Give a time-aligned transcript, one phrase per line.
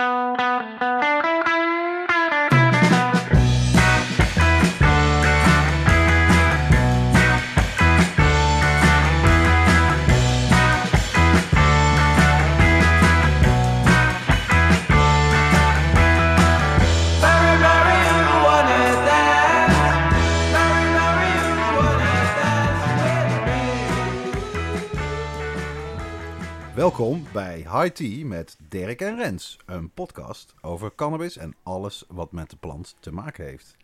[0.00, 0.89] Música
[26.90, 32.32] Welkom bij High Tea met Dirk en Rens, een podcast over cannabis en alles wat
[32.32, 33.76] met de plant te maken heeft.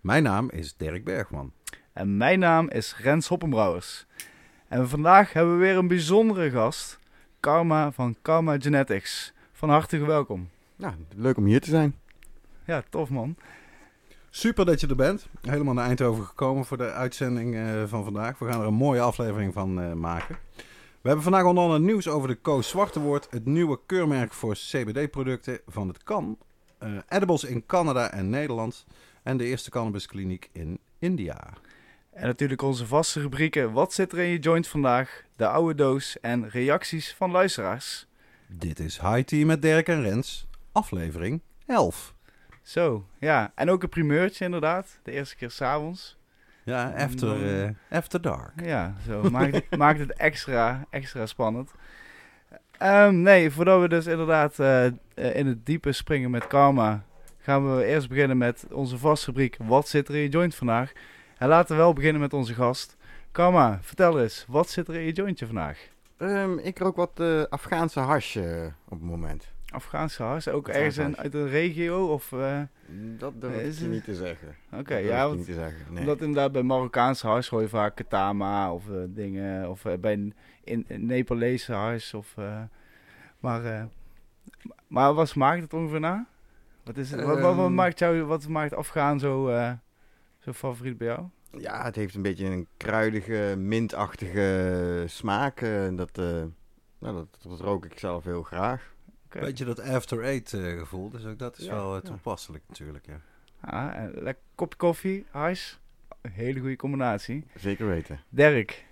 [0.00, 1.52] Mijn naam is Dirk Bergman.
[1.92, 4.06] En mijn naam is Rens Hoppenbrouwers.
[4.68, 6.98] En vandaag hebben we weer een bijzondere gast,
[7.40, 9.32] Karma van Karma Genetics.
[9.52, 10.48] Van harte welkom.
[10.76, 11.94] Nou, leuk om hier te zijn.
[12.64, 13.36] Ja, tof man.
[14.30, 15.28] Super dat je er bent.
[15.40, 18.38] Helemaal naar Eindhoven gekomen voor de uitzending eh, van vandaag.
[18.38, 20.38] We gaan er een mooie aflevering van eh, maken.
[21.02, 24.54] We hebben vandaag onder andere nieuws over de Co Zwarte Woord, het nieuwe keurmerk voor
[24.54, 26.38] CBD-producten van het Kan,
[26.78, 28.86] eh, edibles in Canada en Nederland
[29.22, 31.52] en de eerste cannabiskliniek in India.
[32.10, 35.24] En natuurlijk onze vaste rubrieken Wat zit er in je joint vandaag?
[35.36, 38.06] De oude doos en reacties van luisteraars.
[38.46, 42.14] Dit is High Tea met Dirk en Rens, aflevering 11.
[42.62, 43.52] Zo, ja.
[43.54, 44.98] En ook een primeurtje inderdaad.
[45.02, 46.16] De eerste keer s'avonds.
[46.64, 48.52] Ja, after, eh, after dark.
[48.64, 51.70] Ja, zo maakt het, maakt het extra, extra spannend.
[52.78, 57.04] Ehm, nee, voordat we dus inderdaad eh, eh, in het diepe springen met karma,
[57.38, 60.92] gaan we eerst beginnen met onze vaste rubriek Wat zit er in je joint vandaag?
[61.38, 62.96] En laten we wel beginnen met onze gast.
[63.32, 65.88] Karma, vertel eens, wat zit er in je jointje vandaag?
[66.16, 69.51] Ehm, ik rook wat eh, Afghaanse hash eh, op het moment.
[69.72, 72.06] Afghaanse hars, ook ergens in, uit een regio?
[72.12, 72.60] Of, eh,
[73.18, 74.54] Dat durf ik je niet te zeggen.
[74.72, 75.84] Oké, ja, want, niet te zeggen.
[75.90, 76.00] Nee.
[76.00, 80.12] omdat inderdaad bij Marokkaanse hars hoor je vaak katama of eh, dingen, of eh, bij
[80.12, 80.34] een
[80.64, 82.14] in, in Nepalese hars.
[82.14, 82.36] Of,
[83.40, 83.88] maar,
[84.86, 86.26] maar wat smaakt het ongeveer na?
[86.84, 87.74] Wat, is het, wat, wat, wat Ehm.
[87.74, 89.50] maakt jou, wat maakt Afghaan zo,
[90.38, 91.26] zo favoriet bij jou?
[91.58, 95.60] Ja, het heeft een beetje een kruidige, mintachtige smaak.
[95.96, 98.94] dat, nou, dat, dat rook ik zelf heel graag.
[99.36, 99.40] Oké.
[99.44, 102.08] Beetje dat after eight eh, gevoel, dus ook dat is Ja, wel eh, ja.
[102.08, 103.06] toepasselijk natuurlijk.
[103.06, 103.20] Ja.
[103.60, 105.78] Ah, en lekker kopje koffie, hars.
[106.20, 107.44] Een hele goede combinatie.
[107.56, 108.20] Zeker weten.
[108.28, 108.84] Dirk,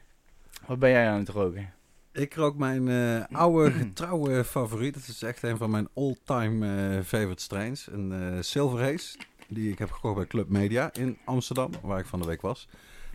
[0.66, 1.72] wat ben jij aan het roken?
[2.12, 4.94] Ik rook mijn eh, oude getrouwe favoriet.
[4.94, 7.86] Het is echt een van mijn all-time eh, favorite strains.
[7.86, 9.18] Een eh Silver Haze,
[9.48, 12.68] die ik heb gekocht bij Club Media in Amsterdam, waar ik van de week was.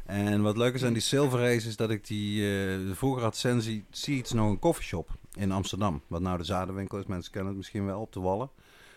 [0.06, 2.58] En wat leuk is aan die Silver Haze is dat ik die...
[2.60, 6.02] eh, vroeger had Sensi Seeds nog een coffeeshop in Amsterdam.
[6.08, 8.50] Wat nou de zadenwinkel is, mensen kennen het misschien wel, op de Wallen.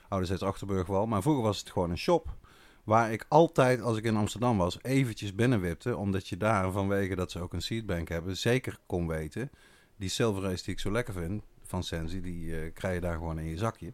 [0.09, 1.07] Ouderzijds Achterburgwal.
[1.07, 2.37] Maar vroeger was het gewoon een shop.
[2.85, 5.97] Waar ik altijd, als ik in Amsterdam was, eventjes binnenwipte.
[5.97, 9.51] Omdat je daar, vanwege dat ze ook een seedbank hebben, zeker kon weten...
[9.97, 13.17] Die Silver Race die ik zo lekker vind, van Sensi, die eh, krijg je daar
[13.17, 13.93] gewoon in je zakje.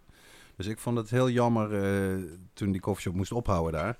[0.56, 2.22] Dus ik vond het heel jammer eh,
[2.52, 3.98] toen die koffieshop moest ophouden daar.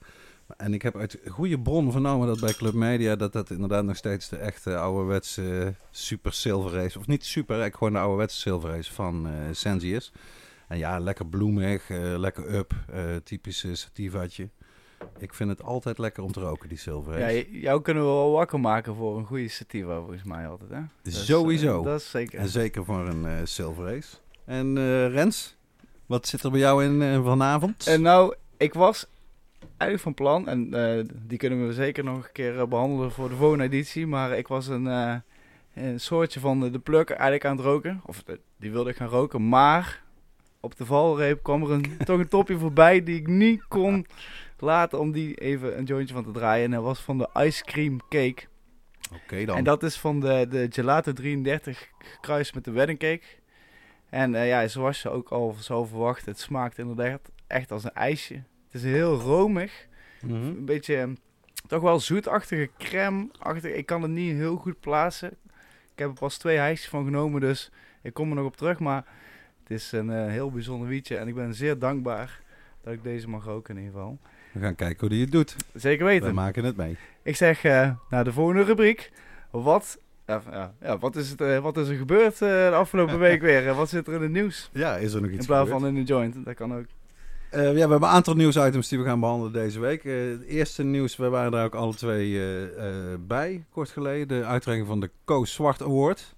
[0.56, 3.16] En ik heb uit goede bron vernomen dat bij Club Media...
[3.16, 6.98] dat dat inderdaad nog steeds de echte ouderwetse eh, super Silver Race...
[6.98, 10.12] of niet super, eigenlijk gewoon de ouderwetse Silver Race van eh Sensi is.
[10.68, 12.74] En ja, lekker bloemig, eh, lekker up,
[13.24, 14.48] typische sativaatje.
[15.18, 18.30] Ik vind het altijd lekker om te roken, die Silver Ja, jou kunnen we wel
[18.32, 20.80] wakker maken voor een goede sativa, volgens mij altijd, hè?
[21.02, 21.82] Dus, Sowieso.
[21.82, 22.38] dat is zeker.
[22.38, 24.16] En zeker voor een Silver Race.
[24.44, 25.56] En eh, Rens,
[26.06, 27.86] wat zit er bij jou in vanavond?
[27.86, 29.06] En nou, ik was
[29.68, 33.28] eigenlijk van plan, en eh, die kunnen we zeker nog een keer eh, behandelen voor
[33.28, 35.14] de volgende editie, maar ik was een, eh,
[35.74, 38.00] een soortje van de, de pluk eigenlijk aan het roken.
[38.06, 38.24] Of
[38.56, 40.02] die wilde ik gaan roken, maar
[40.60, 44.06] op de valreep kwam er een, toch een topje voorbij die ik niet kon
[44.58, 46.64] laten om die even een jointje van te draaien.
[46.64, 48.42] En dat was van de Ice Cream Cake.
[49.14, 49.56] Oké dan.
[49.56, 53.24] En dat is van de, de Gelato 33 gekruist met de wedding cake.
[54.10, 58.42] En ja, zoals je ook al zou verwachten, het smaakt inderdaad echt als een ijsje.
[58.74, 59.86] Het is heel romig.
[60.20, 60.34] Mhm.
[60.34, 61.08] Een beetje eh,
[61.66, 63.28] toch wel zoetachtige crème.
[63.38, 63.72] -achtig.
[63.74, 65.30] Ik kan het niet heel goed plaatsen.
[65.92, 67.70] Ik heb er pas twee hijsjes van genomen, dus
[68.02, 68.78] ik kom er nog op terug.
[68.78, 69.04] Maar
[69.62, 71.16] het is een eh, heel bijzonder wietje.
[71.16, 72.40] En ik ben zeer dankbaar
[72.82, 74.18] dat ik deze mag roken in ieder geval.
[74.52, 75.56] We gaan kijken hoe die het doet.
[75.74, 76.34] Zeker We weten.
[76.34, 76.96] maken het mee.
[77.22, 79.12] Ik zeg eh, naar de volgende rubriek.
[79.50, 83.40] Wat, ja, ja, wat, is, het, eh, wat is er gebeurd eh, de afgelopen week
[83.40, 83.68] weer?
[83.68, 84.70] Eh, wat zit er in het nieuws?
[84.72, 85.80] Ja, is er nog iets In plaats gebeurd?
[85.82, 86.44] van in de joint.
[86.44, 86.84] Dat kan ook.
[87.54, 90.04] Eh, ja, we hebben een aantal nieuwsitems die we gaan behandelen deze week.
[90.04, 92.84] Eh, het eerste nieuws, we waren daar ook alle twee eh,
[93.20, 94.28] bij, kort geleden.
[94.28, 96.34] De uitreiking van de Koos Zwart Award.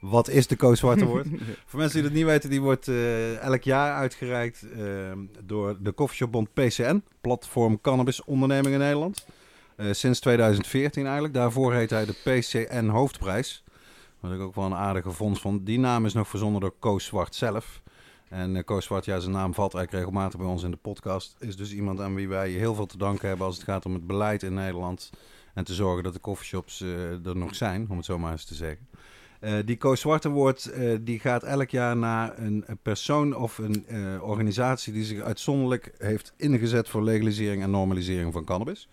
[0.00, 1.26] Wat is de Koos Zwart Award?
[1.66, 2.88] Voor mensen die dat niet weten, die wordt
[3.40, 4.82] elk jaar uitgereikt eh,
[5.44, 9.26] door de Coffeeshopbond PCN, Platform Cannabis Onderneming in Nederland.
[9.90, 11.34] Sinds 2014 eigenlijk.
[11.34, 13.64] Daarvoor heet hij de PCN Hoofdprijs.
[14.20, 15.66] Wat ik ook wel een aardige vond.
[15.66, 17.82] Die naam is nog verzonnen door Koos Zwart zelf.
[18.28, 21.36] En eh Koos Zwart, ja, zijn naam valt eigenlijk regelmatig bij ons in de podcast.
[21.38, 23.94] Is dus iemand aan wie wij heel veel te danken hebben als het gaat om
[23.94, 25.10] het beleid in Nederland.
[25.54, 28.44] En te zorgen dat de coffeeshops eh, er nog zijn, om het zo maar eens
[28.44, 28.88] te zeggen.
[29.40, 33.86] Eh, die Koos Zwart eh, die gaat elk jaar naar een, persoon of een
[34.22, 38.88] organisatie die zich uitzonderlijk heeft ingezet voor legalisering en normalisering van cannabis.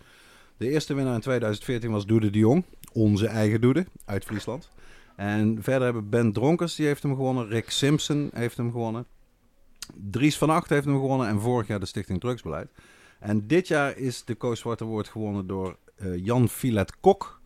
[0.57, 2.63] De eerste winnaar in 2014 was Doede de Jong,
[2.93, 4.69] onze eigen Doede uit Friesland.
[5.17, 7.47] En verder hebben Ben Dronkers, die heeft hem gewonnen.
[7.47, 9.05] Rick Simpson heeft hem gewonnen.
[9.93, 11.27] Dries van Acht heeft hem gewonnen.
[11.27, 12.69] En vorig jaar de Stichting Drugsbeleid.
[13.19, 17.41] En dit jaar is de Koos Zwart Award gewonnen door eh, Jan Filet Kok.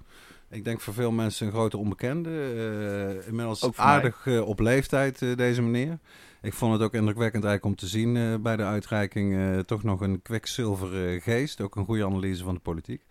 [0.49, 2.29] Ik denk voor veel mensen een grote onbekende.
[2.29, 5.99] Eh, inmiddels aardig eh, op leeftijd, deze meneer.
[6.41, 9.57] Ik vond het ook indrukwekkend eigenlijk om te zien bij de uitreiking.
[9.65, 11.61] toch nog een kwikzilveren geest.
[11.61, 13.01] Ook een goede analyse van de politiek.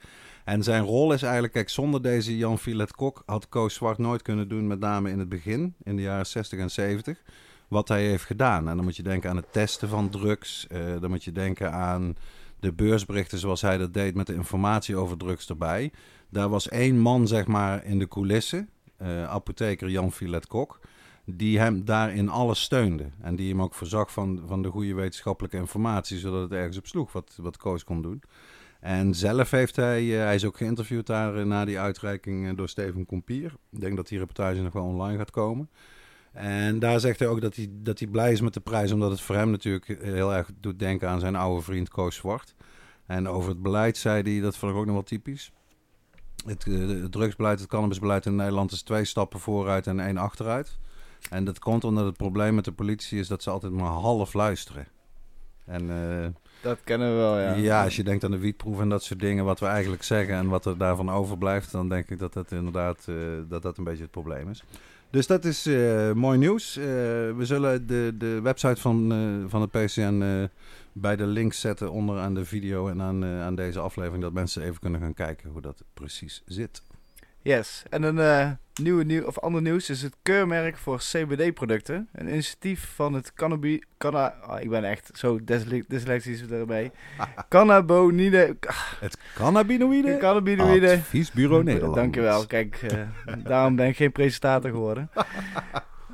[0.45, 4.23] En zijn rol is eigenlijk, kijk, zonder deze Jan Filet Kok had Koos Zwart nooit
[4.23, 7.23] kunnen doen, met name in het begin, in de jaren 60 en 70,
[7.69, 8.69] wat hij heeft gedaan.
[8.69, 11.73] En dan moet je denken aan het testen van drugs, eh, dan moet je denken
[11.73, 12.17] aan
[12.61, 15.93] de beursberichten zoals hij dat deed met de informatie over drugs erbij.
[16.29, 20.81] Daar was één man, zeg maar, in de coulissen, eh, apotheker Jan Filet Kok,
[21.25, 23.11] die hem daarin alles steunde.
[23.21, 26.87] En die hem ook voorzag van, van de goede wetenschappelijke informatie, zodat het ergens op
[26.87, 28.23] sloeg wat, wat Koos kon doen.
[28.81, 32.57] En zelf heeft hij, eh, hij is ook geïnterviewd daar eh, na die uitreiking eh,
[32.57, 33.55] door Steven Kompier.
[33.71, 35.71] Ik denk dat die reportage nog wel online gaat komen.
[36.33, 39.11] En daar zegt hij ook dat hij, dat hij blij is met de prijs, omdat
[39.11, 42.55] het voor hem natuurlijk heel erg doet denken aan zijn oude vriend Koos Zwart.
[43.07, 45.53] En over het beleid zei hij, dat vond ik ook nog wel typisch.
[46.47, 50.79] Het, het drugsbeleid, het cannabisbeleid in Nederland is twee stappen vooruit en één achteruit.
[51.31, 54.33] En dat komt omdat het probleem met de politie is dat ze altijd maar half
[54.33, 54.87] luisteren.
[55.71, 56.27] En eh,
[56.63, 57.55] Dat kennen we wel, ja.
[57.55, 57.85] ja.
[57.85, 60.49] als je denkt aan de wietproef en dat soort dingen, wat we eigenlijk zeggen en
[60.49, 63.15] wat er daarvan overblijft, dan denk ik dat dat inderdaad eh,
[63.49, 64.65] dat dat een beetje het probleem is.
[65.11, 66.75] Dus dat is eh, mooi nieuws.
[66.75, 69.13] We zullen de, de website van,
[69.49, 70.49] van het PCN
[70.93, 74.63] bij de link zetten onder aan de video en aan, aan deze aflevering, dat mensen
[74.63, 76.83] even kunnen gaan kijken hoe dat precies zit.
[77.43, 77.83] Yes.
[77.91, 78.51] En een eh,
[78.83, 82.09] nieuwe nieuw of ander nieuws is het keurmerk voor CBD-producten.
[82.13, 83.83] Een initiatief van het cannabis...
[83.99, 86.91] Canna, ah, ik ben echt zo dysle- dyslectisch erbij.
[87.49, 88.57] Cannabonide...
[89.01, 90.93] Het cannabinoïde Cannabinoïde...
[90.93, 91.95] Adviesbureau Nederland.
[91.95, 92.47] Dankjewel.
[92.47, 92.99] Kijk, eh,
[93.45, 95.11] daarom ben ik geen presentator geworden.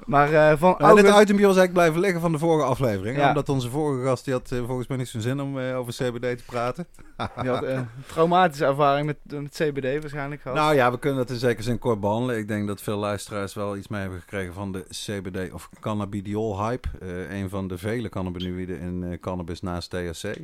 [0.06, 3.16] Maar eh, van Nou, dit itempje was eigenlijk blijven liggen van de vorige aflevering.
[3.16, 3.28] Ja.
[3.28, 5.92] Omdat onze vorige gast, die had eh, volgens mij niet zo'n zin om eh, over
[5.92, 6.86] CBD te praten.
[7.40, 10.56] Die had een traumatische ervaring met, met CBD waarschijnlijk gehad.
[10.56, 12.38] Nou ja, we kunnen het in zekere zin kort behandelen.
[12.38, 16.66] Ik denk dat veel luisteraars wel iets mee hebben gekregen van de CBD of cannabidiol
[16.66, 16.88] hype.
[17.30, 20.36] Een van de vele cannabinoïden in cannabis naast THC.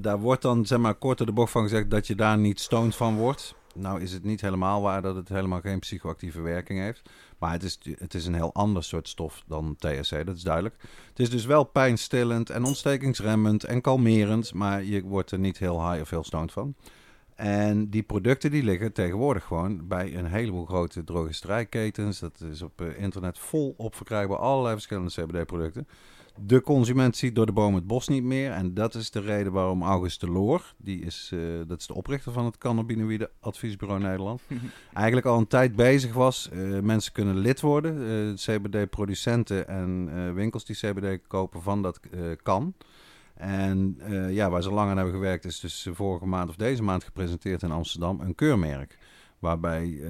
[0.00, 2.60] Daar wordt dan zeg maar kort door de bocht van gezegd dat je daar niet
[2.60, 3.54] stoned van wordt.
[3.76, 7.10] Nou is het niet helemaal waar dat het helemaal geen psychoactieve werking heeft.
[7.38, 10.74] Maar het is, het is een heel ander soort stof dan THC, dat is duidelijk.
[11.08, 14.54] Het is dus wel pijnstillend en ontstekingsremmend en kalmerend.
[14.54, 16.74] Maar je wordt er niet heel high of heel stoned van.
[17.34, 22.18] En die producten die liggen tegenwoordig gewoon bij een heleboel grote drogisterijketens.
[22.18, 25.88] Dat is op eh, internet volop verkrijgbaar, allerlei verschillende CBD-producten.
[26.44, 28.50] De consument ziet door de boom het bos niet meer.
[28.50, 31.94] En dat is de reden waarom August de Loor, die is, eh, dat is de
[31.94, 34.40] oprichter van het Cannabinoïde Adviesbureau Nederland,
[34.92, 36.48] eigenlijk al een tijd bezig was.
[36.48, 38.08] Eh, mensen kunnen lid worden.
[38.08, 42.00] Eh, CBD-producenten en winkels die CBD kopen van dat
[42.42, 42.74] kan.
[43.34, 43.98] En
[44.30, 47.62] ja, waar ze lang aan hebben gewerkt, is dus vorige maand of deze maand gepresenteerd
[47.62, 48.98] in Amsterdam een keurmerk.
[49.38, 50.00] Waarbij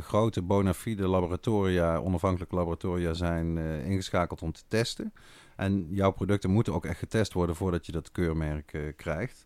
[0.00, 5.12] grote bona fide laboratoria, onafhankelijke laboratoria, zijn ingeschakeld om te testen.
[5.56, 9.44] En jouw producten moeten ook echt getest worden voordat je dat keurmerk eh, krijgt.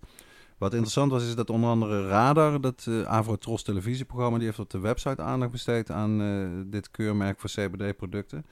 [0.59, 4.71] Wat interessant was, is dat onder andere Radar, dat uh, Avrotros televisieprogramma, die heeft op
[4.71, 8.47] de website aandacht besteed aan eh, dit keurmerk voor CBD-producten.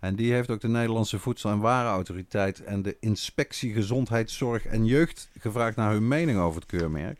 [0.00, 5.30] En die heeft ook de Nederlandse Voedsel- en Warenautoriteit en de Inspectie Gezondheidszorg en Jeugd
[5.38, 7.18] gevraagd naar hun mening over het keurmerk.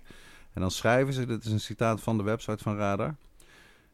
[0.52, 3.14] En dan schrijven ze, dit is een citaat van de website van Radar.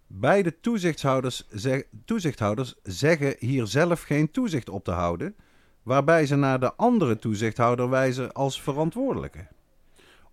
[0.06, 5.34] Beide toezichthouders, zeg- toezichthouders zeggen hier zelf geen toezicht op te houden,
[5.82, 9.46] waarbij ze naar de andere toezichthouder wijzen als verantwoordelijke.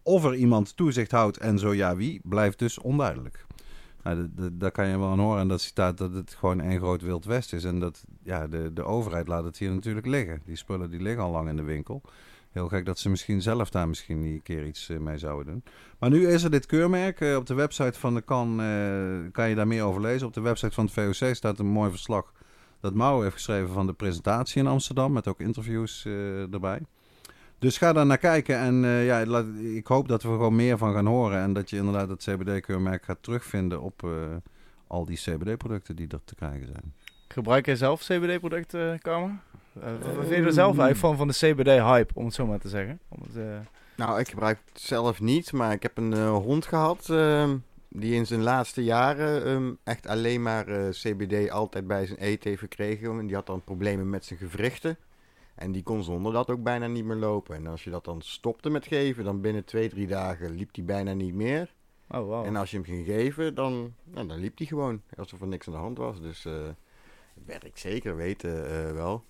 [0.01, 3.45] Of er iemand toezicht houdt en zo ja wie, blijft dus onduidelijk.
[4.03, 7.01] Nou, daar kan je wel aan horen aan dat citaat dat het gewoon één groot
[7.01, 7.63] wild west is.
[7.63, 10.41] En dat ja, de, de overheid laat het hier natuurlijk liggen.
[10.45, 12.01] Die spullen die liggen al lang in de winkel.
[12.51, 15.63] Heel gek dat ze misschien zelf daar misschien een keer iets eh, mee zouden doen.
[15.99, 17.19] Maar nu is er dit keurmerk.
[17.19, 20.27] Eh, op de website van de KAN eh, kan je daar meer over lezen.
[20.27, 22.33] Op de website van het VOC staat een mooi verslag
[22.79, 25.11] dat Mouw heeft geschreven van de presentatie in Amsterdam.
[25.11, 26.79] Met ook interviews eh, erbij.
[27.59, 28.57] Dus ga daar naar kijken.
[28.57, 31.39] En eh, ja, laat- ik hoop dat we er gewoon meer van gaan horen.
[31.41, 34.09] En dat je inderdaad het CBD-keurmerk gaat terugvinden op, eh,
[34.87, 36.93] al die CBD-producten die er te krijgen zijn.
[37.27, 39.31] Gebruik jij zelf CBD-producten, Kamer?
[39.81, 42.59] Eh, wat vind je er zelf eigenlijk van, van de CBD-hype, om het zo maar
[42.59, 42.99] te zeggen?
[43.09, 43.43] Om het, eh,
[43.95, 47.57] Nou, ik gebruik het zelf niet, maar ik heb een eh, hond gehad ehm,
[47.99, 52.49] die in zijn laatste jaren ehm, echt alleen maar eh, CBD altijd bij zijn eten
[52.49, 53.19] heeft gekregen.
[53.19, 54.97] En die had dan problemen met zijn gewrichten.
[55.55, 57.55] En die kon zonder dat ook bijna niet meer lopen.
[57.55, 60.83] En als je dat dan stopte met geven, dan binnen twee, drie dagen liep die
[60.83, 61.73] bijna niet meer.
[62.09, 62.45] oh, wow.
[62.45, 65.01] En als je hem ging geven, dan, nou, dan liep hij gewoon.
[65.15, 66.21] Alsof er niks aan de hand was.
[66.21, 66.53] Dus eh
[67.33, 69.23] dat werkt zeker weten eh, wel.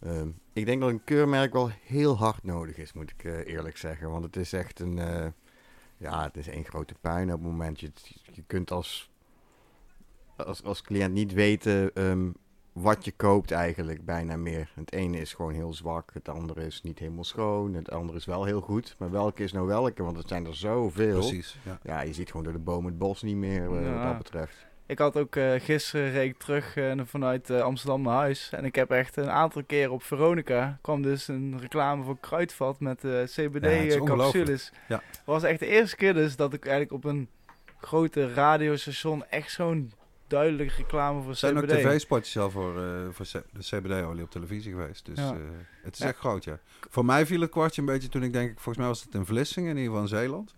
[0.00, 4.10] Ehm, ik denk dat een keurmerk wel heel hard nodig is, moet ik eerlijk zeggen.
[4.10, 4.98] Want het is echt een...
[6.04, 7.80] ja, het is één grote puin op het moment.
[7.80, 7.90] Je,
[8.32, 9.10] je kunt als,
[10.36, 12.30] als, als cliënt niet weten ehm,
[12.72, 14.72] wat je koopt eigenlijk bijna meer.
[14.74, 18.24] Het ene is gewoon heel zwak, het andere is niet helemaal schoon, het andere is
[18.24, 18.94] wel heel goed.
[18.98, 20.02] Maar welke is nou welke?
[20.02, 21.18] Want het zijn er zoveel.
[21.18, 21.78] Precies, ja.
[21.82, 23.92] Ja, je ziet gewoon door de boom het bos niet meer, eh, Ja.
[23.94, 24.66] wat dat betreft.
[24.86, 28.50] Ik had ook eh, gisteren reed ik terug eh, vanuit eh, Amsterdam naar huis.
[28.52, 32.80] En ik heb echt een aantal keer op Veronica kwam dus een reclame voor Kruidvat
[32.80, 34.72] met Ja, CBD-capsules.
[34.88, 35.02] Ja.
[35.10, 37.28] Het was echt de eerste keer dus dat ik eigenlijk op een
[37.80, 39.92] grote radiostation echt zo'n
[40.26, 41.70] duidelijke reclame voor Er zijn ook CBD.
[41.72, 42.72] tv-spotjes al voor,
[43.12, 45.06] voor de CBD-olie op televisie geweest.
[45.06, 45.36] Dus Ja.
[45.82, 46.58] het is echt groot, ja.
[46.90, 49.14] Voor mij viel het kwartje een beetje toen ik denk, ik, volgens mij was het
[49.14, 50.54] in Vlissingen, in ieder geval in Zeeland.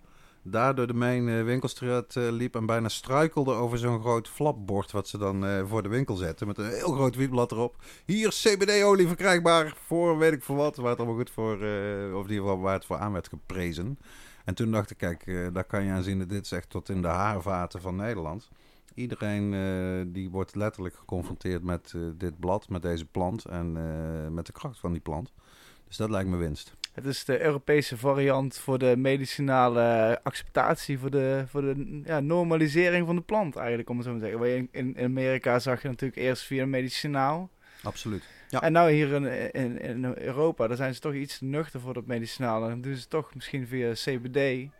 [0.48, 4.90] Daar door de main eh, winkelstraat eh, liep en bijna struikelde over zo'n groot flapbord
[4.90, 6.46] wat ze dan eh, voor de winkel zetten.
[6.46, 7.76] Met een heel groot wietblad erop.
[8.04, 10.76] Hier CBD-olie verkrijgbaar voor weet ik voor wat.
[10.76, 13.98] Waar het allemaal goed voor, of in ieder geval waar het voor aan werd geprezen.
[14.44, 16.88] En toen dacht ik, kijk, daar kan je aan zien dat dit is echt tot
[16.88, 18.48] in de haarvaten van Nederland.
[18.94, 23.72] Iedereen die wordt letterlijk geconfronteerd met dit blad, met deze plant en
[24.34, 25.32] met de kracht van die plant.
[25.86, 26.76] Dus dat lijkt me winst.
[26.96, 33.06] Het is de Europese variant voor de medicinale acceptatie, voor de, voor de ja, normalisering
[33.06, 34.68] van de plant eigenlijk, om het zo te zeggen.
[34.70, 37.50] In, in Amerika zag je natuurlijk eerst via medicinaal.
[37.82, 38.24] Absoluut.
[38.48, 38.62] Ja.
[38.62, 41.94] En nou hier in, in, in Europa, daar zijn ze toch iets te nuchter voor
[41.94, 42.68] dat medicinale.
[42.68, 44.70] Dan doen ze toch misschien via CBD.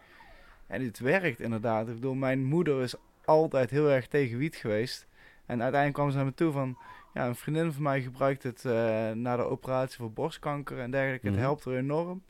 [0.66, 1.88] En het werkt inderdaad.
[1.88, 2.94] Ik bedoel, mijn moeder is
[3.25, 5.06] altijd heel erg tegen wiet geweest.
[5.46, 6.78] En uiteindelijk kwam ze naar me toe van...
[7.16, 11.26] Ja, een vriendin van mij gebruikt het eh, na de operatie voor borstkanker en dergelijke.
[11.26, 11.35] Mhm.
[11.35, 12.23] Het helpt er enorm.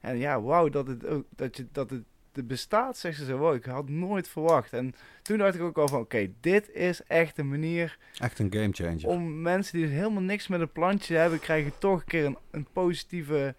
[0.00, 3.36] En ja, wauw, dat het ook dat je dat het, het bestaat, zegt ze zo.
[3.38, 4.72] Wow, ik had nooit verwacht.
[4.72, 8.52] En toen dacht ik ook al van, oké, dit is echt een manier Echt een
[8.52, 9.06] gamechanger.
[9.06, 12.36] om mensen die dus helemaal niks met een plantje hebben, krijgen toch een keer een,
[12.50, 13.54] een positieve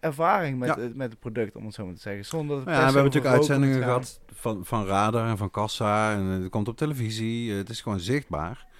[0.00, 0.78] ervaring met, Ja.
[0.80, 2.24] het, met het product, om het zo maar te zeggen.
[2.24, 6.12] Zonder dat het Ja, we hebben natuurlijk uitzendingen gehad van, van Radar en van Kassa.
[6.14, 7.52] En het komt op televisie.
[7.52, 8.70] Het is gewoon zichtbaar.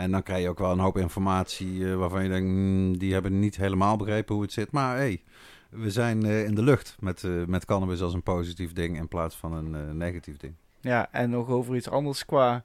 [0.00, 3.12] En dan krijg je ook wel een hoop informatie eh, waarvan je denkt, mm, die
[3.12, 4.70] hebben niet helemaal begrepen hoe het zit.
[4.70, 5.22] Maar hey,
[5.70, 9.08] we zijn eh, in de lucht met, eh, met cannabis als een positief ding in
[9.08, 10.54] plaats van een negatief ding.
[10.80, 12.64] Ja, en nog over iets anders qua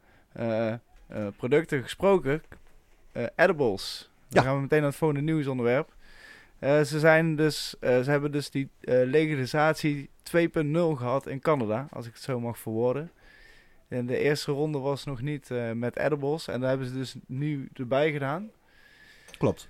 [1.38, 2.42] producten gesproken.
[3.36, 4.12] Edibles.
[4.30, 4.48] Dan Ja.
[4.48, 5.94] gaan we meteen naar het volgende nieuwsonderwerp.
[6.60, 12.22] Ze, zijn dus, ze hebben dus die legalisatie 2.0 gehad in Canada, als ik het
[12.22, 13.12] zo mag verwoorden.
[13.88, 16.48] En de eerste ronde was nog niet eh, met edibles.
[16.48, 18.52] En daar hebben ze dus nu erbij gedaan.
[19.38, 19.68] Klopt.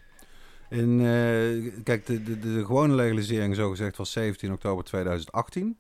[0.70, 5.78] In, eh, kijk, de, de, de gewone legalisering zogezegd was 17 oktober 2018.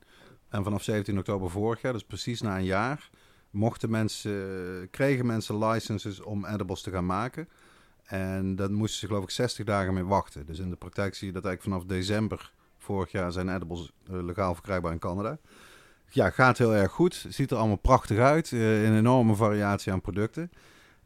[0.49, 3.09] En vanaf 17 oktober vorig jaar, dus precies na een jaar,
[3.49, 7.49] mochten mensen, kregen mensen licenses om edibles te gaan maken.
[8.03, 10.45] En dan moesten ze geloof ik 60 dagen mee wachten.
[10.45, 14.23] Dus in de praktijk zie je dat eigenlijk vanaf december vorig jaar zijn edibles eh,
[14.23, 15.37] legaal verkrijgbaar in Canada.
[16.15, 17.25] Ja, gaat heel erg goed.
[17.29, 18.51] Ziet er allemaal prachtig uit.
[18.51, 20.51] eh, een enorme variatie aan producten.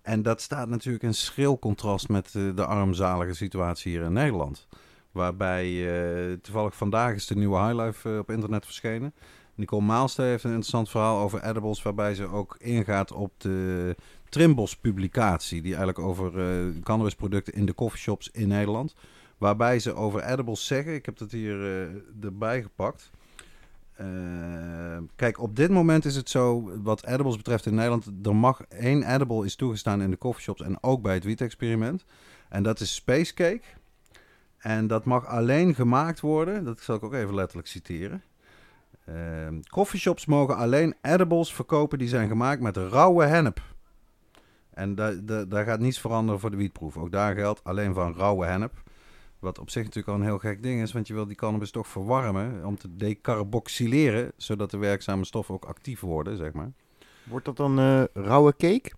[0.02, 4.68] En dat staat natuurlijk in schril contrast met eh, de armzalige situatie hier in Nederland.
[5.12, 9.14] Waarbij eh, toevallig vandaag is de nieuwe Highlife eh, op internet verschenen.
[9.56, 13.96] Nicole Maalste heeft een interessant verhaal over edibles, waarbij ze ook ingaat op de
[14.30, 18.96] Trimbos publicatie, die eigenlijk over eh cannabisproducten in de coffeeshops in Nederland.
[19.38, 23.10] Waarbij ze over edibles zeggen, ik heb dat hier eh, erbij gepakt.
[24.00, 28.62] Eh, kijk, op dit moment is het zo, wat edibles betreft in Nederland, er mag
[28.62, 32.06] één edible is toegestaan in de coffeeshops en ook bij het wiet-experiment.
[32.50, 33.62] En dat is Space Cake.
[34.58, 38.24] En dat mag alleen gemaakt worden, dat zal ik ook even letterlijk citeren.
[39.06, 43.62] Ehm coffeeshops mogen alleen edibles verkopen die zijn gemaakt met rauwe hennep.
[44.74, 46.98] En da- da- daar gaat niets veranderen voor de wietproef.
[46.98, 48.74] Ook daar geldt alleen van rauwe hennep.
[49.40, 51.72] Wat op zich natuurlijk al een heel gek ding is, want je wil die cannabis
[51.72, 56.72] toch verwarmen om te decarboxyleren, zodat de werkzame stoffen ook actief worden, zeg maar.
[57.24, 58.92] Wordt dat dan eh, rauwe cake?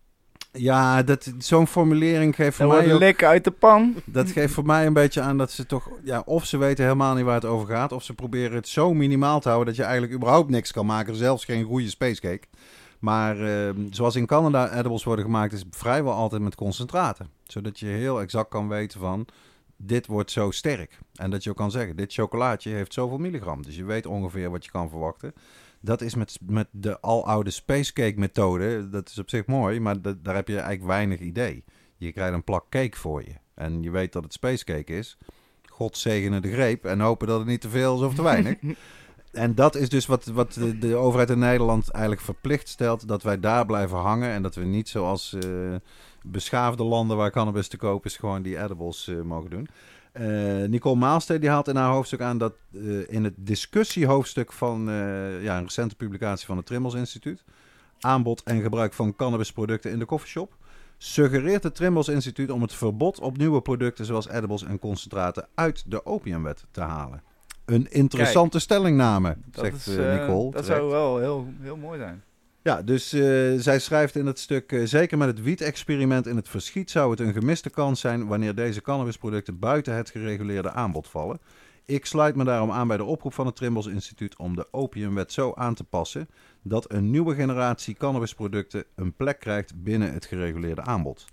[0.54, 3.96] Ja, dat, zo'n formulering geeft voor mij ook, lekker uit de pan.
[4.06, 7.16] dat geeft voor mij een beetje aan dat ze toch, ja, of ze weten helemaal
[7.16, 9.84] niet waar het over gaat, of ze proberen het zo minimaal te houden dat je
[9.84, 12.48] eigenlijk überhaupt niks kan maken, zelfs geen goede spacecake.
[13.00, 17.30] Maar eh, zoals in Canada edibles worden gemaakt, is vrijwel altijd met concentraten.
[17.44, 19.26] Zodat je heel exact kan weten van,
[19.84, 20.98] dit wordt zo sterk.
[21.16, 23.64] En dat je ook kan zeggen, dit chocolaatje heeft zoveel milligram.
[23.64, 25.34] Dus je weet ongeveer wat je kan verwachten.
[25.80, 30.16] Dat is met, met de aloude spacecake methode, dat is op zich mooi, maar da-
[30.22, 31.64] daar heb je eigenlijk weinig idee.
[31.98, 33.34] Je krijgt een plak cake voor je.
[33.54, 35.18] En je weet dat het spacecake is.
[35.66, 38.56] God zegene de greep en hopen dat het niet te veel is of te weinig.
[39.32, 43.08] En dat is dus wat, wat de, de overheid in Nederland eigenlijk verplicht stelt.
[43.08, 44.30] Dat wij daar blijven hangen.
[44.30, 45.76] En dat we niet zoals eh,
[46.26, 49.68] beschaafde landen waar cannabis te koop is, gewoon die edibles eh, mogen doen.
[50.12, 50.26] Eh,
[50.68, 54.84] Nicole Maalsteen die haalt in haar hoofdstuk aan dat eh, in het discussiehoofdstuk van
[55.42, 57.44] ja, een recente publicatie van het Trimmels Instituut.
[58.00, 60.58] Aanbod en gebruik van cannabisproducten in de coffeeshop.
[60.98, 65.84] Suggereert het Trimbos Instituut om het verbod op nieuwe producten zoals edibles en concentraten uit
[65.88, 67.24] de opiumwet te halen.
[67.66, 70.52] Een interessante stellingname, zegt is, Nicole.
[70.52, 70.66] dat terecht.
[70.66, 72.24] zou wel heel, heel mooi zijn.
[72.64, 73.22] Ja, dus eh,
[73.58, 74.72] zij schrijft in het stuk...
[74.72, 78.28] eh, zeker met het wiet-experiment in het verschiet zou het een gemiste kans zijn...
[78.28, 81.40] wanneer deze cannabisproducten buiten het gereguleerde aanbod vallen.
[81.86, 84.38] Ik sluit me daarom aan bij de oproep van het Trimbos Instituut...
[84.38, 86.30] om de opiumwet zo aan te passen...
[86.62, 91.26] dat een nieuwe generatie cannabisproducten een plek krijgt binnen het gereguleerde aanbod.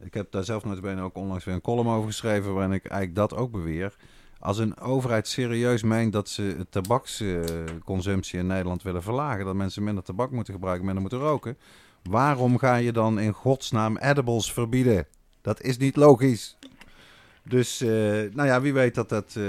[0.00, 2.54] Ik heb daar zelf notabene ook onlangs weer een column over geschreven...
[2.54, 3.96] waarin ik eigenlijk dat ook beweer...
[4.42, 10.04] Als een overheid serieus meent dat ze tabaksconsumptie in Nederland willen verlagen, dat mensen minder
[10.04, 11.56] tabak moeten gebruiken, minder moeten roken,
[12.02, 15.06] waarom ga je dan in godsnaam edibles verbieden?
[15.40, 16.56] Dat is niet logisch.
[17.42, 17.88] Dus, eh,
[18.32, 19.26] nou ja, wie weet dat dat...
[19.26, 19.42] eh,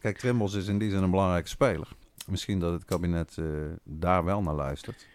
[0.00, 1.88] kijk, Trimbos is in die zin een belangrijke speler.
[2.26, 3.44] Misschien dat het kabinet eh,
[3.82, 5.06] daar wel naar luistert.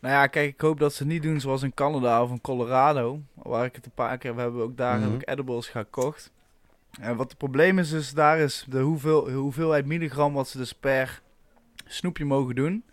[0.00, 3.20] Nou ja, kijk, ik hoop dat ze niet doen zoals in Canada of in Colorado.
[3.34, 5.10] Waar ik het een paar keer, we hebben ook daar Mhm.
[5.10, 6.32] heb ik edibles gekocht.
[7.00, 10.72] En wat het probleem is, dus daar is de hoeveel, hoeveelheid milligram wat ze dus
[10.72, 11.22] per
[11.86, 12.84] snoepje mogen doen.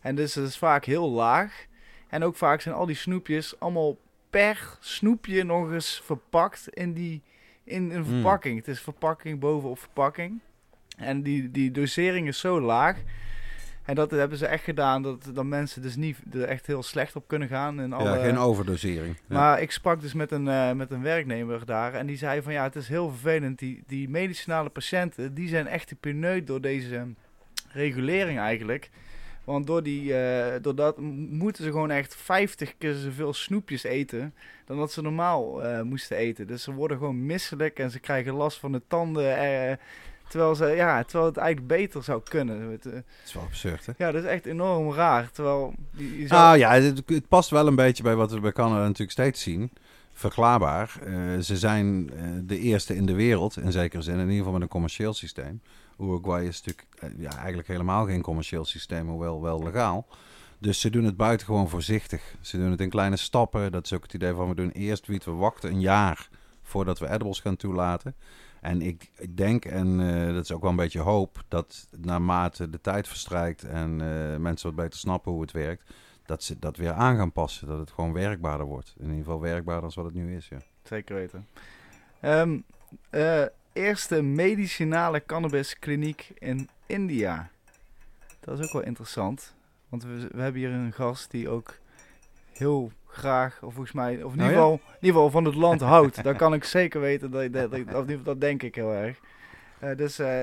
[0.00, 1.66] En dus dat is vaak heel laag.
[2.08, 3.96] En ook vaak zijn al die snoepjes allemaal
[4.30, 7.22] per snoepje nog eens verpakt in, die,
[7.64, 8.04] in een Mm.
[8.04, 8.56] verpakking.
[8.58, 10.40] Het is verpakking bovenop verpakking.
[10.96, 12.96] En die, die dosering is zo laag.
[13.90, 17.16] En dat hebben ze echt gedaan dat, dat mensen dus niet er echt heel slecht
[17.16, 17.80] op kunnen gaan.
[17.80, 19.16] In alle, ja, geen overdosering.
[19.28, 19.36] Ja.
[19.38, 22.52] maar ik sprak dus met een, eh, met een werknemer daar en die zei van
[22.52, 23.58] ja, het is heel vervelend.
[23.58, 27.02] Die, die medicinale patiënten, die zijn echt gepineut door deze eh,
[27.72, 28.90] regulering eigenlijk.
[29.44, 31.02] Want door, die, eh, door dat m-
[31.36, 36.16] moeten ze gewoon echt 50 keer zoveel snoepjes eten dan dat ze normaal eh, moesten
[36.16, 36.46] eten.
[36.46, 39.36] Dus ze worden gewoon misselijk en ze krijgen last van de tanden.
[39.36, 39.76] eh,
[40.30, 42.70] terwijl, ze, ja, terwijl het eigenlijk beter zou kunnen.
[42.70, 43.92] Het, eh, is wel absurd, hè?
[43.96, 45.30] ja, dat is echt enorm raar.
[45.30, 48.52] Terwijl je, zou- Nou ja, het, het past wel een beetje bij wat we bij
[48.52, 49.70] Canada natuurlijk steeds zien.
[50.12, 50.98] Verklaarbaar.
[51.04, 54.52] Eh, ze zijn eh, de eerste in de wereld, in zekere zin, in ieder geval
[54.52, 55.60] met een commercieel systeem.
[56.00, 60.06] Uruguay is natuurlijk ja, eigenlijk helemaal geen commercieel systeem, hoewel wel legaal.
[60.58, 62.34] Dus ze doen het buitengewoon voorzichtig.
[62.40, 63.72] Ze doen het in kleine stappen.
[63.72, 66.28] Dat is ook het idee van we doen eerst wiet, we wachten een jaar
[66.62, 68.14] voordat we edibles gaan toelaten.
[68.60, 72.80] En ik, denk, en eh, dat is ook wel een beetje hoop, dat naarmate de
[72.80, 75.90] tijd verstrijkt en eh, mensen wat beter snappen hoe het werkt,
[76.26, 77.66] dat ze dat weer aan gaan passen.
[77.66, 78.94] Dat het gewoon werkbaarder wordt.
[78.98, 80.48] In ieder geval werkbaarder dan wat het nu is.
[80.48, 80.58] Ja.
[80.82, 81.46] Zeker weten.
[82.20, 82.58] Ehm,
[83.10, 87.50] eh, eerste medicinale cannabiskliniek in India.
[88.40, 89.54] Dat is ook wel interessant.
[89.88, 91.78] Want we, we hebben hier een gast die ook
[92.52, 94.52] heel graag, of volgens mij, of in, Oh ieder, ja?
[94.52, 96.22] geval, in ieder geval van het land houdt.
[96.24, 98.74] Dan kan ik zeker weten dat, dat, dat, of in ieder geval, dat denk ik
[98.74, 99.18] heel erg.
[99.78, 100.42] Eh, dus eh,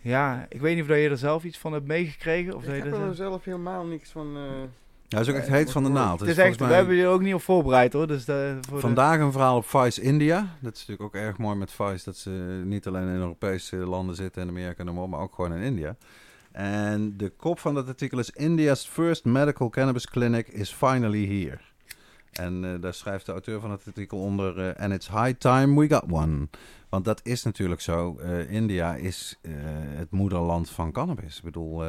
[0.00, 2.54] ja, ik weet niet of je er zelf iets van hebt meegekregen.
[2.56, 4.36] Of Ik heb er zelf- zelf helemaal niks van...
[4.36, 6.20] eh, Ja, dat is ook echt heet van de naald.
[6.20, 8.06] het is echt, we hebben je ook niet op voorbereid hoor.
[8.06, 10.36] Dus de, voor de- Vandaag een verhaal op Vice India.
[10.60, 12.04] Dat is natuurlijk ook erg mooi met Vice.
[12.04, 15.62] Dat ze niet alleen in Europese landen zitten en Amerika en maar ook gewoon in
[15.62, 15.96] India.
[16.52, 18.30] En de kop van dat artikel is...
[18.30, 21.58] India's first medical cannabis clinic is finally here.
[22.32, 24.58] En eh, daar schrijft de auteur van het artikel onder...
[24.68, 26.48] eh, And it's high time we got one.
[26.88, 28.18] Want dat is natuurlijk zo.
[28.18, 29.38] Eh, India is
[29.96, 31.36] het moederland van cannabis.
[31.36, 31.82] Ik bedoel...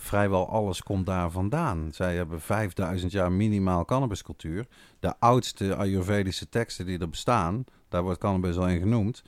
[0.00, 1.88] Vrijwel alles komt daar vandaan.
[1.92, 4.66] Zij hebben 5000 jaar minimaal cannabiscultuur.
[5.00, 9.22] De oudste Ayurvedische teksten die er bestaan, daar wordt cannabis al in genoemd.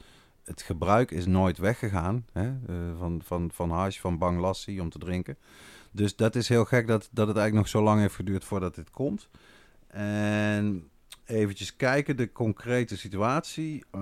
[0.50, 2.46] Het gebruik is nooit weggegaan hè?
[2.46, 5.36] eh, van, van, van hash, van bang lassi om te drinken.
[5.90, 8.74] Dus dat is heel gek dat, dat het eigenlijk nog zo lang heeft geduurd voordat
[8.74, 9.28] dit komt.
[9.86, 10.90] En
[11.24, 13.84] eventjes kijken, de concrete situatie.
[13.90, 14.00] Eh,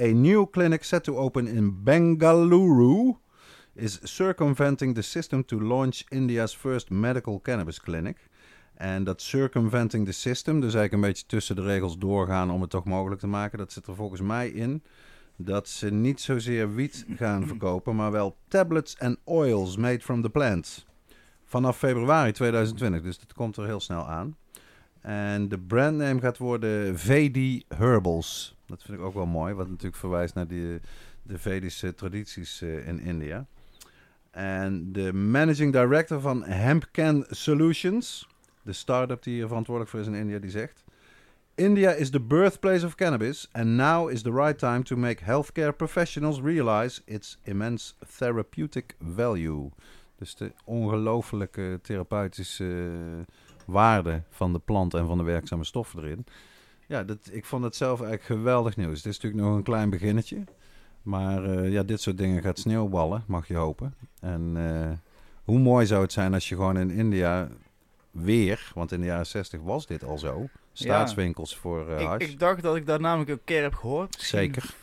[0.00, 3.16] a new clinic set to open in Bengaluru
[3.74, 8.28] is circumventing the system to launch India's first medical cannabis clinic.
[8.74, 12.70] En dat circumventing the system, dus eigenlijk een beetje tussen de regels doorgaan om het
[12.70, 14.82] toch mogelijk te maken, dat zit er volgens mij in
[15.44, 20.30] dat ze niet zozeer wiet gaan verkopen, maar wel tablets en oils made from the
[20.30, 20.86] plants.
[21.44, 24.36] Vanaf februari 2020, dus dat komt er heel snel aan.
[25.00, 28.56] En de brandname gaat worden VD Herbals.
[28.66, 30.80] Dat vind ik ook wel mooi, wat natuurlijk verwijst naar die,
[31.22, 33.46] de Vedische tradities eh, in India.
[34.30, 38.28] En de managing director van Hempcan Solutions,
[38.62, 40.84] de start-up die hier verantwoordelijk voor is in India, die zegt...
[41.60, 45.76] India is the birthplace of cannabis, and now is the right time to make healthcare
[45.76, 49.70] professionals realize its immense therapeutic value.
[50.18, 53.34] Dus de ongelooflijke therapeutische eh,
[53.66, 56.24] waarde van de plant en van de werkzame stoffen erin.
[56.86, 58.96] Ja, dat, ik vond het zelf eigenlijk geweldig nieuws.
[58.96, 60.44] Het is natuurlijk nog een klein beginnetje.
[61.02, 63.94] Maar eh, ja, dit soort dingen gaat sneeuwballen, mag je hopen.
[64.20, 64.90] En eh,
[65.44, 67.48] hoe mooi zou het zijn als je gewoon in India
[68.10, 72.38] weer, want in de jaren 60 was dit al zo, staatswinkels voor eh ik, ik
[72.38, 74.16] dacht dat ik daar namelijk een keer heb gehoord.
[74.18, 74.74] Zeker.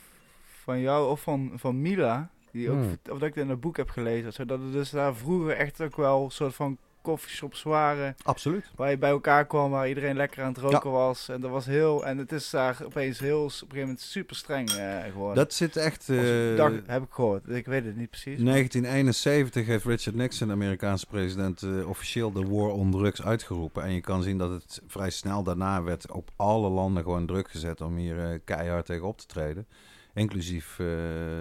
[0.63, 2.30] Van jou of van, van Mila.
[2.52, 2.91] Die ook, Hmm.
[2.91, 4.34] Of dat ik het in een boek heb gelezen.
[4.34, 8.15] Zodat er dus daar vroeger echt ook wel een soort van koffieshops waren.
[8.24, 8.72] Absoluut.
[8.76, 11.30] Waar je bij elkaar kwam, waar iedereen lekker aan het roken was.
[11.30, 12.06] En dat was heel.
[12.06, 15.36] En het is daar opeens heel op een gegeven moment super streng eh, geworden.
[15.36, 16.10] Dat zit echt...
[16.10, 17.50] Als- eh, dacht, heb ik gehoord.
[17.50, 18.39] Ik weet het niet precies.
[18.43, 23.84] 1971 heeft Richard Nixon, de Amerikaanse president, eh, officieel de war on drugs uitgeroepen.
[23.84, 27.50] En je kan zien dat het vrij snel daarna werd op alle landen gewoon druk
[27.50, 29.67] gezet om hier keihard tegen op te treden.
[30.13, 30.80] Inclusief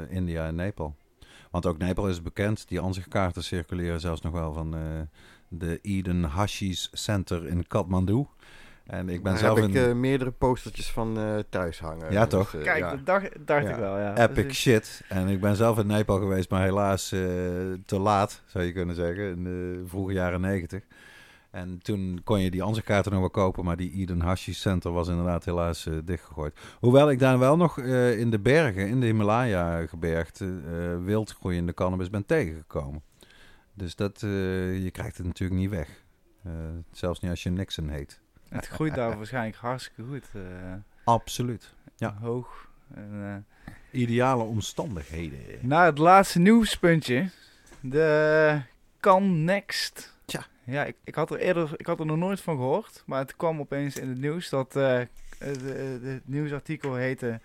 [0.09, 0.97] India en Nepal.
[1.51, 2.69] Want ook Nepal is bekend.
[2.69, 4.75] Die ansichtkaarten circuleren zelfs nog wel van
[5.49, 8.27] de Eden Hashish Center in Kathmandu.
[8.87, 12.13] En ik ben Daar zelf heb ik eh, meerdere postertjes van eh, thuis hangen.
[12.13, 12.55] Ja, toch?
[12.55, 12.91] eh, Kijk, ja.
[12.91, 13.71] dat dacht, dacht Ja.
[13.71, 13.99] ik wel.
[13.99, 14.17] Ja.
[14.29, 15.03] epic Dus- shit.
[15.09, 17.21] En ik ben zelf in Nepal geweest, maar helaas eh,
[17.87, 20.83] te laat, zou je kunnen zeggen, in de vroege jaren negentig.
[21.51, 25.09] En toen kon je die ansichtkaarten nog wel kopen, maar die Eden Hashish Center was
[25.09, 26.55] inderdaad helaas dichtgegooid.
[26.81, 31.75] Hoewel ik daar wel nog eh, in de bergen, in de Himalaya-gebergte, eh wild groeiende
[31.75, 33.03] cannabis ben tegengekomen.
[33.77, 35.89] Dus dat, eh, je krijgt het natuurlijk niet weg.
[36.45, 36.53] Eh,
[36.93, 38.21] zelfs niet als je Nixon heet.
[38.49, 40.25] Het groeit daar waarschijnlijk hartstikke goed.
[40.35, 40.73] eh,
[41.05, 41.75] Absoluut.
[41.97, 42.17] Ja.
[42.21, 42.69] Hoog.
[42.95, 45.39] En, eh, Ideale omstandigheden.
[45.61, 47.31] naar het laatste nieuwspuntje.
[47.81, 48.61] De
[49.01, 50.17] Can Next.
[50.25, 50.47] Tja.
[50.65, 53.03] Ja, ik, ik, had er eerder, ik had er nog nooit van gehoord.
[53.07, 55.01] Maar het kwam opeens in het nieuws dat eh,
[55.39, 57.41] het nieuwsartikel heette...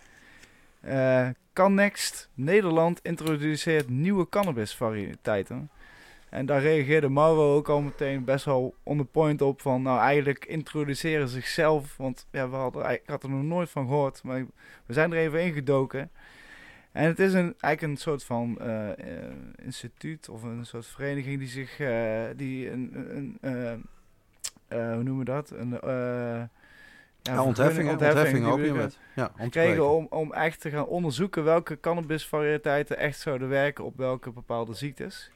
[0.82, 5.70] eh Can Next Nederland introduceert nieuwe cannabisvariëteiten.
[6.32, 9.82] En daar reageerde Mauro ook al meteen best wel on the point op van...
[9.82, 11.98] Nou, eigenlijk introduceren ze zichzelf.
[11.98, 14.24] Want ja, we hadden, ik had er nog nooit van gehoord.
[14.24, 14.46] Maar
[14.86, 16.12] we zijn er even ingedoken.
[16.92, 18.98] En het is een, eigenlijk een soort van eh, eh,
[19.64, 23.86] instituut of een soort vereniging die zich, eh, die een, een,
[24.70, 25.50] hoe noemen we dat?
[25.50, 25.70] Een,
[27.22, 27.44] ja,
[27.90, 29.00] Ja, ontheffing, ook niet met.
[29.16, 34.32] Ja, gekregen om, om echt te gaan onderzoeken welke cannabisvariëteiten echt zouden werken op welke
[34.32, 35.32] bepaalde ziektes.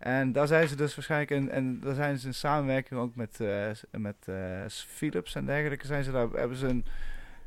[0.00, 3.40] En daar zijn ze dus waarschijnlijk in, en daar zijn ze in samenwerking ook met,
[3.40, 4.34] eh, met eh,
[4.68, 5.86] Philips en dergelijke.
[5.86, 6.84] Zijn ze daar, hebben ze een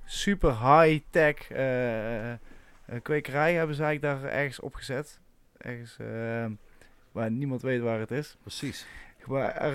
[0.05, 2.33] super high-tech eh,
[3.01, 5.19] kwekerij hebben ze eigenlijk daar ergens opgezet.
[5.57, 5.97] Ergens
[7.11, 8.37] waar niemand weet waar het is.
[8.41, 8.85] Precies.
[9.25, 9.73] Maar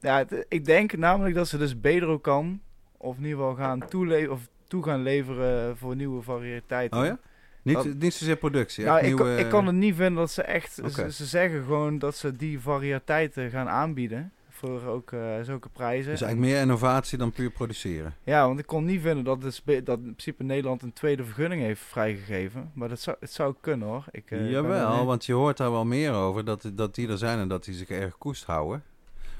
[0.00, 2.60] ja, ik denk namelijk dat ze dus Bedro kan,
[2.96, 7.00] of in ieder geval gaan toele of toe gaan leveren voor nieuwe variëteiten.
[7.00, 7.18] Oh ja?
[7.62, 8.84] Niet, Dat- niet zozeer productie.
[8.84, 10.72] Nou, ik, nieuwe- ik kan het niet vinden dat ze echt.
[10.72, 14.32] Ze, ze zeggen gewoon dat ze die variëteiten gaan aanbieden.
[14.50, 16.10] Voor ook eh, zulke prijzen.
[16.10, 18.14] Dus eigenlijk meer innovatie dan puur produceren.
[18.24, 21.62] Ja, want ik kon niet vinden dat, het, dat in principe Nederland een tweede vergunning
[21.62, 22.70] heeft vrijgegeven.
[22.74, 24.04] Maar dat zou, het zou kunnen hoor.
[24.10, 27.38] Ik, ben Jawel, want je hoort daar wel meer over dat, dat die er zijn
[27.38, 28.82] en dat die zich erg koest houden.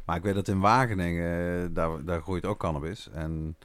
[0.05, 3.09] Maar ik weet dat in Wageningen, eh, daar, daar groeit ook cannabis.
[3.13, 3.57] En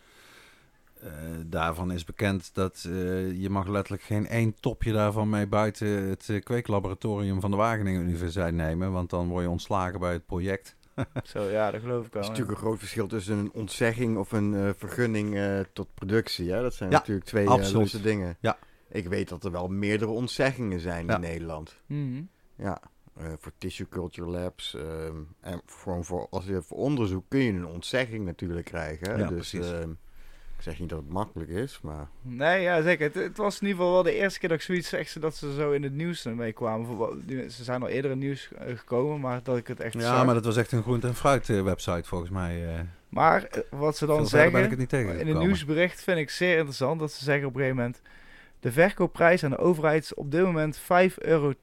[1.03, 1.09] eh,
[1.45, 6.29] daarvan is bekend dat eh, je mag letterlijk geen één topje daarvan mee buiten het
[6.29, 8.91] eh, kweeklaboratorium van de Wageningen Universiteit nemen.
[8.91, 10.75] Want dan word je ontslagen bij het project.
[11.23, 12.21] Zo, ja, dat geloof ik wel.
[12.21, 12.31] Er is ja.
[12.31, 16.51] natuurlijk een groot verschil tussen een ontzegging of een eh, vergunning eh, tot productie.
[16.51, 16.61] Hè?
[16.61, 18.37] Dat zijn Ja, natuurlijk twee losse dingen.
[18.39, 18.57] Ja.
[18.89, 21.15] Ik weet dat er wel meerdere ontzeggingen zijn Ja.
[21.15, 21.81] in Nederland.
[21.85, 22.21] Mhm.
[22.55, 22.81] Ja,
[23.17, 24.75] eh, voor tissue culture labs.
[24.75, 29.17] ehm, en voor, voor, als je voor onderzoek kun je een ontzegging natuurlijk krijgen.
[29.17, 29.71] Ja, dus precies.
[30.65, 33.05] Ik zeg niet dat het makkelijk is, maar Nee, ja, zeker.
[33.05, 35.35] Het, het was in ieder geval wel de eerste keer dat ik zoiets zeg dat
[35.35, 36.87] ze zo in het nieuws mee kwamen.
[37.51, 39.99] Ze zijn al eerder in het nieuws eh, gekomen, maar dat ik het echt Ja,
[40.01, 40.25] zag.
[40.25, 42.67] maar dat was echt een groente- en fruit eh, website volgens mij.
[42.75, 42.79] eh.
[43.09, 45.35] Maar eh, wat ze dan Veel verder ben ik zeggen, het niet in tegengekomen.
[45.41, 48.01] een nieuwsbericht vind ik zeer interessant, dat ze zeggen op een gegeven moment...
[48.59, 51.53] De verkoopprijs aan de overheid is op dit moment 5,80 euro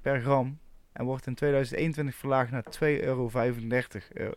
[0.00, 0.58] per gram.
[0.92, 3.30] En wordt in 2021 verlaagd naar 2,35 euro
[4.12, 4.32] euro,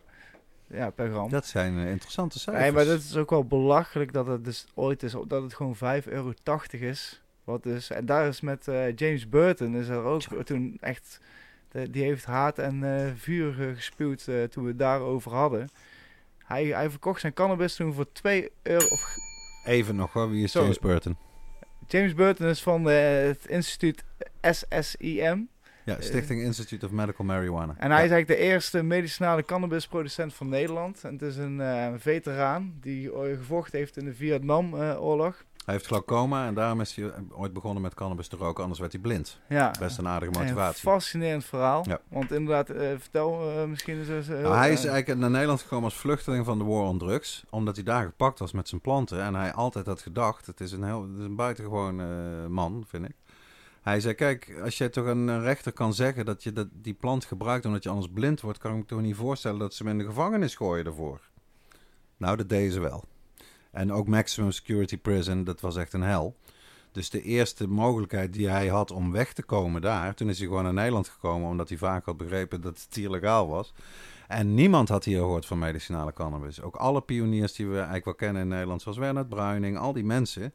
[0.72, 1.30] ja, per gram.
[1.30, 2.64] Dat zijn eh, interessante cijfers.
[2.64, 5.76] Nee, maar dat is ook wel belachelijk dat het dus ooit is, dat het gewoon
[5.76, 6.32] 5,80 euro
[6.70, 7.22] is.
[7.44, 10.42] Wat dus, en daar is met eh, James Burton is er ook Tja.
[10.42, 11.20] toen echt
[11.68, 15.68] de- die heeft haat en eh, vuur gespuwd toen we het daarover hadden.
[16.38, 18.86] Hij, hij verkocht zijn cannabis toen voor 2 euro.
[18.86, 19.14] Of,
[19.64, 20.52] Even nog hoor, wie is.
[20.52, 21.16] James Burton?
[21.86, 24.04] James Burton is van het instituut
[24.40, 25.48] SSIM.
[25.90, 27.74] Ja, Stichting Institute of Medical Marijuana.
[27.78, 28.04] En hij Ja.
[28.04, 31.04] is eigenlijk de eerste medicinale cannabisproducent van Nederland.
[31.04, 35.44] En het is een eh, veteraan die gevochten heeft in de Vietnamoorlog.
[35.64, 38.92] Hij heeft glaucoma en daarom is hij ooit begonnen met cannabis te roken, anders werd
[38.92, 39.40] hij blind.
[39.48, 40.80] ja, Best een aardige Een motivatie.
[40.80, 41.84] fascinerend verhaal.
[41.88, 42.00] Ja.
[42.08, 44.26] Want inderdaad, eh, vertel eh, misschien eens...
[44.28, 47.44] Nou, hij is eh, eigenlijk naar Nederland gekomen als vluchteling van de war on drugs.
[47.50, 49.22] Omdat hij daar gepakt was met zijn planten.
[49.22, 52.06] En hij altijd had gedacht, het is een, heel, het is een buitengewoon eh,
[52.48, 53.14] man, vind ik.
[53.90, 57.24] Hij zei, kijk, als jij toch een, rechter kan zeggen dat je dat, die plant
[57.24, 58.58] gebruikt omdat je anders blind wordt...
[58.58, 61.20] kan ik me toch niet voorstellen dat ze hem in de gevangenis gooien ervoor.
[62.16, 63.04] Nou, dat deden ze wel.
[63.70, 66.36] En ook maximum security prison, dat was echt een hel.
[66.92, 70.14] Dus de eerste mogelijkheid die hij had om weg te komen daar...
[70.14, 73.48] toen is hij gewoon naar Nederland gekomen omdat hij vaak had begrepen dat het illegaal
[73.48, 73.72] was...
[74.28, 76.62] En niemand had hier gehoord van medicinale cannabis.
[76.62, 80.04] Ook alle pioniers die we eigenlijk wel kennen in Nederland, zoals Werner Bruining, al die
[80.04, 80.52] mensen,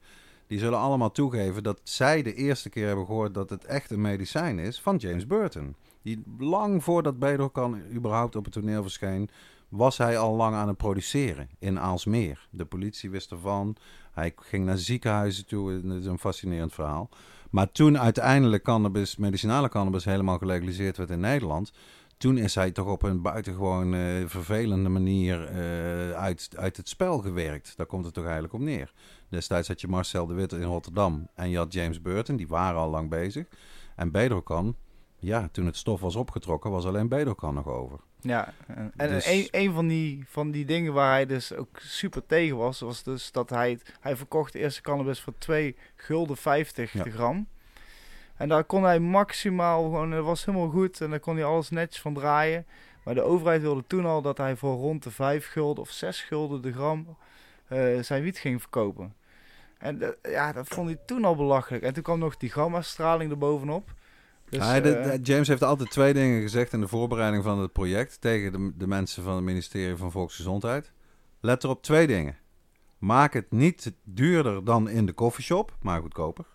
[0.47, 4.01] die zullen allemaal toegeven dat zij de eerste keer hebben gehoord dat het echt een
[4.01, 5.75] medicijn is van James Burton.
[6.01, 9.29] Die lang voordat Bedrocan überhaupt op het toneel verscheen,
[9.69, 12.47] was hij al lang aan het produceren in Aalsmeer.
[12.49, 13.75] De politie wist ervan.
[14.11, 15.81] Hij ging naar ziekenhuizen toe.
[15.81, 17.09] Dat is een fascinerend verhaal.
[17.49, 21.71] Maar toen uiteindelijk cannabis, medicinale cannabis helemaal gelegaliseerd werd in Nederland,
[22.17, 27.17] toen is hij toch op een buitengewoon eh, vervelende manier eh, uit, uit het spel
[27.17, 27.73] gewerkt.
[27.77, 28.93] Daar komt het toch eigenlijk op neer.
[29.35, 32.79] Destijds had je Marcel de Witte in Rotterdam en je had James Burton, die waren
[32.79, 33.45] al lang bezig.
[33.95, 34.75] En Bedrocan,
[35.19, 37.99] ja, toen het stof was opgetrokken, was alleen Bedrocan nog over.
[38.21, 41.79] Ja, en, en Dus- een, een van, die, van die dingen waar hij dus ook
[41.79, 45.75] super tegen was, was dus dat hij, het- hij verkocht de eerste cannabis voor 2
[45.95, 47.03] gulden 50 Ja.
[47.03, 47.47] gram.
[48.35, 51.69] En daar kon hij maximaal gewoon, dat was helemaal goed en daar kon hij alles
[51.69, 52.65] netjes van draaien.
[53.03, 56.21] Maar de overheid wilde toen al dat hij voor rond de 5 gulden of 6
[56.21, 57.17] gulden de gram
[57.67, 59.13] eh, zijn wiet ging verkopen.
[59.77, 61.83] En dat- ja, dat vond hij toen al belachelijk.
[61.83, 63.93] En toen kwam nog die gamma-straling erbovenop.
[64.49, 67.71] Dus, de- eh, de- James heeft altijd twee dingen gezegd in de voorbereiding van het
[67.73, 70.91] project tegen de, de mensen van het ministerie van Volksgezondheid.
[71.39, 72.37] Let erop twee dingen.
[72.97, 76.45] Maak het niet duurder dan in de koffieshop, maar goedkoper.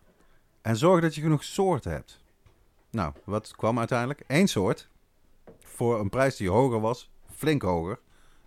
[0.62, 2.22] En zorg dat je genoeg soorten hebt.
[2.90, 4.22] Nou, wat kwam uiteindelijk?
[4.26, 4.88] Eén soort.
[5.64, 8.00] Voor een prijs die hoger was, flink hoger,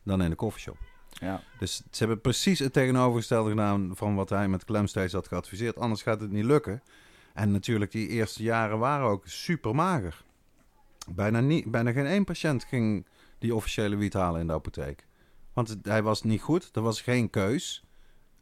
[0.03, 0.77] dan in de koffieshop.
[1.23, 1.41] Ja.
[1.59, 5.77] Dus ze hebben precies het tegenovergestelde gedaan van wat hij met Clem steeds had geadviseerd.
[5.77, 6.81] Anders gaat het niet lukken.
[7.33, 10.23] En natuurlijk, die eerste jaren waren ook super mager.
[11.11, 13.05] Bijna, niet, bijna geen één patiënt ging
[13.39, 15.05] die officiële wiet halen in de apotheek.
[15.53, 17.85] Want hij was niet goed, er was geen keus.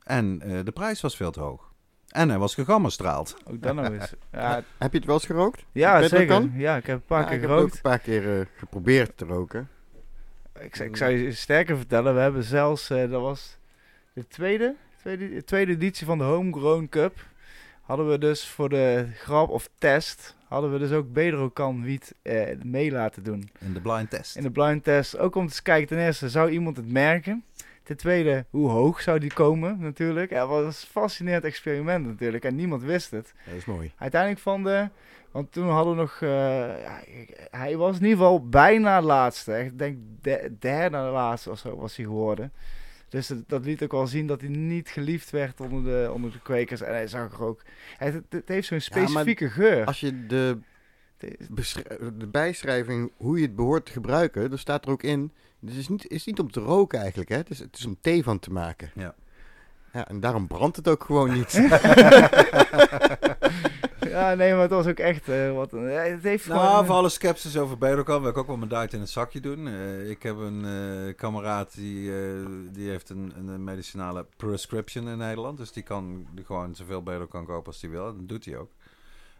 [0.04, 1.70] En eh, de prijs was veel te hoog.
[2.08, 3.36] En hij was gegammastraald.
[3.46, 4.14] Ook dan nog eens.
[4.32, 5.66] Ja, Heb je het wel eens gerookt?
[5.72, 6.50] Ja, zeker.
[6.54, 7.76] Ja, ik heb een paar Ja, keer ik heb ook gerookt.
[7.76, 9.70] een paar keer eh, geprobeerd te roken.
[10.64, 13.58] Ik, zou- ik zou je sterker vertellen, we hebben zelfs, eh, dat was
[14.14, 17.26] de tweede, tweede, de tweede editie van de Homegrown Cup.
[17.82, 22.48] Hadden we dus voor de grap of test, hadden we dus ook Bedrocan wiet eh,
[22.64, 23.50] mee laten doen.
[23.60, 24.36] In de blind test.
[24.36, 27.44] In de blind test, ook om te kijken, ten eerste, zou iemand het merken?
[27.84, 30.30] Ten tweede, hoe hoog zou die komen natuurlijk?
[30.30, 33.34] Ja, het was een fascinerend experiment natuurlijk en niemand wist het.
[33.46, 33.92] Dat is mooi.
[33.98, 34.90] Uiteindelijk van de.
[35.32, 36.22] Want toen hadden we nog.
[36.22, 36.30] eh,
[37.52, 39.60] hij was in ieder geval bijna laatste.
[39.60, 42.52] Ik denk de, derde laatste of zo was hij geworden.
[43.10, 46.32] Dus dat, dat liet ook wel zien dat hij niet geliefd werd onder de, onder
[46.32, 46.82] de kwekers.
[46.82, 47.62] En hij zag er ook.
[47.98, 49.86] Het, het, het heeft zo'n Ja, specifieke geur.
[49.86, 50.58] Als je de,
[52.18, 55.32] de bijschrijving, hoe je het behoort te gebruiken, dan staat er ook in.
[55.66, 57.36] Het is niet, is niet om te roken eigenlijk, hè?
[57.36, 58.92] Het, is, het is om thee van te maken.
[58.96, 59.16] Ja.
[59.94, 61.52] Ja, en daarom brandt het ook gewoon niet.
[64.00, 65.30] ja, nee, maar het was ook echt.
[65.30, 66.86] eh, wat, een- ja, het heeft Nou, gewoon.
[66.86, 69.68] voor alle sceptisch over Bedokan wil ik ook wel mijn duit in het zakje doen.
[69.68, 75.18] Eh, ik heb een eh, kameraad die, eh, die heeft een, een medicinale prescription in
[75.18, 75.58] Nederland.
[75.58, 78.04] Dus die kan gewoon zoveel Bedokan kopen als hij wil.
[78.04, 78.70] Dat doet hij ook.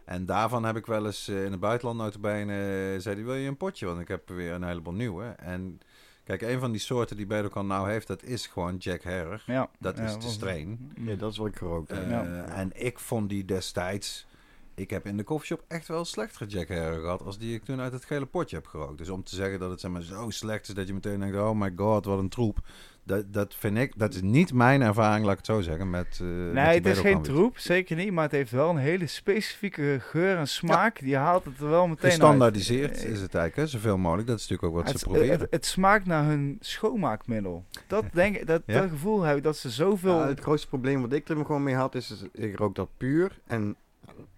[0.04, 2.54] En daarvan heb ik wel eens eh, in het buitenland notabene...
[2.98, 3.86] zei hij, wil je een potje?
[3.86, 5.24] Want ik heb weer een heleboel nieuwe.
[5.24, 5.80] En
[6.24, 9.42] kijk, een van die soorten die Bedokan nou heeft, dat is gewoon Jack Herrer.
[9.46, 10.92] ja, Dat ja, is de strain.
[10.96, 11.90] ja, dat is wat ik gerookt.
[11.90, 12.44] Eh, Ja.
[12.44, 14.26] En ik vond die destijds...
[14.74, 17.22] Ik heb in de koffieshop echt wel slechtere Jack Herrer gehad...
[17.22, 18.98] als die ik toen uit het gele potje heb gerookt.
[18.98, 20.74] Dus om te zeggen dat het zeg maar, zo slecht is...
[20.74, 22.58] dat je meteen denkt, oh my god, wat een troep.
[23.04, 23.92] Dat, dat vind ik...
[23.98, 26.74] Dat is niet mijn ervaring, laat ik het zo zeggen, met eh, met die Nee,
[26.74, 28.12] het is geen troep, zeker niet.
[28.12, 31.00] Maar het heeft wel een hele specifieke geur en smaak.
[31.00, 32.12] Die haalt het er wel meteen uit.
[32.12, 33.66] Gestandaardiseerd Eh, is het eigenlijk, hè?
[33.78, 34.28] zoveel mogelijk.
[34.28, 35.40] Dat is natuurlijk ook wat het, ze proberen.
[35.40, 37.64] Het, het smaakt naar hun schoonmaakmiddel.
[37.86, 38.80] Dat, denk, ik- dat, Ja?
[38.80, 40.18] dat gevoel heb ik dat ze zoveel...
[40.18, 42.88] Ja, het grootste probleem wat ik er gewoon mee had, is, is ik rook dat
[42.96, 43.38] puur.
[43.46, 43.76] En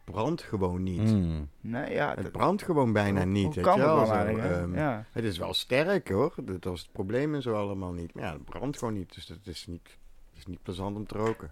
[0.05, 1.13] brandt gewoon niet.
[1.13, 1.49] Mm.
[1.61, 2.09] Nee, ja.
[2.15, 3.55] Het dat- brandt gewoon bijna hoe- niet.
[3.55, 5.05] Hoe kan dat wel, zo, ehm, ja.
[5.13, 8.15] Het is wel sterk hoor, dat was het probleem en zo allemaal niet.
[8.15, 9.89] Maar ja, het brandt gewoon niet, dus het is niet,
[10.31, 11.51] het is niet plezant om te roken.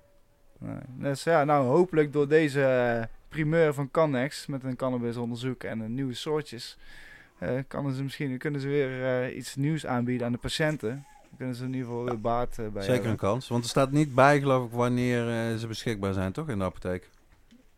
[0.58, 0.78] Nee.
[0.98, 5.94] Dus ja, nou hopelijk door deze eh, primeur van Cannex met een cannabisonderzoek en een
[5.94, 6.78] nieuwe soortjes,
[7.38, 10.88] eh, kunnen ze misschien kunnen ze weer eh, iets nieuws aanbieden aan de patiënten.
[10.88, 13.48] Dan kunnen ze in ieder geval weer baat bij Zeker een kans.
[13.48, 16.48] Want er staat niet bij, geloof ik, wanneer ze beschikbaar zijn, toch?
[16.48, 17.10] In de apotheek.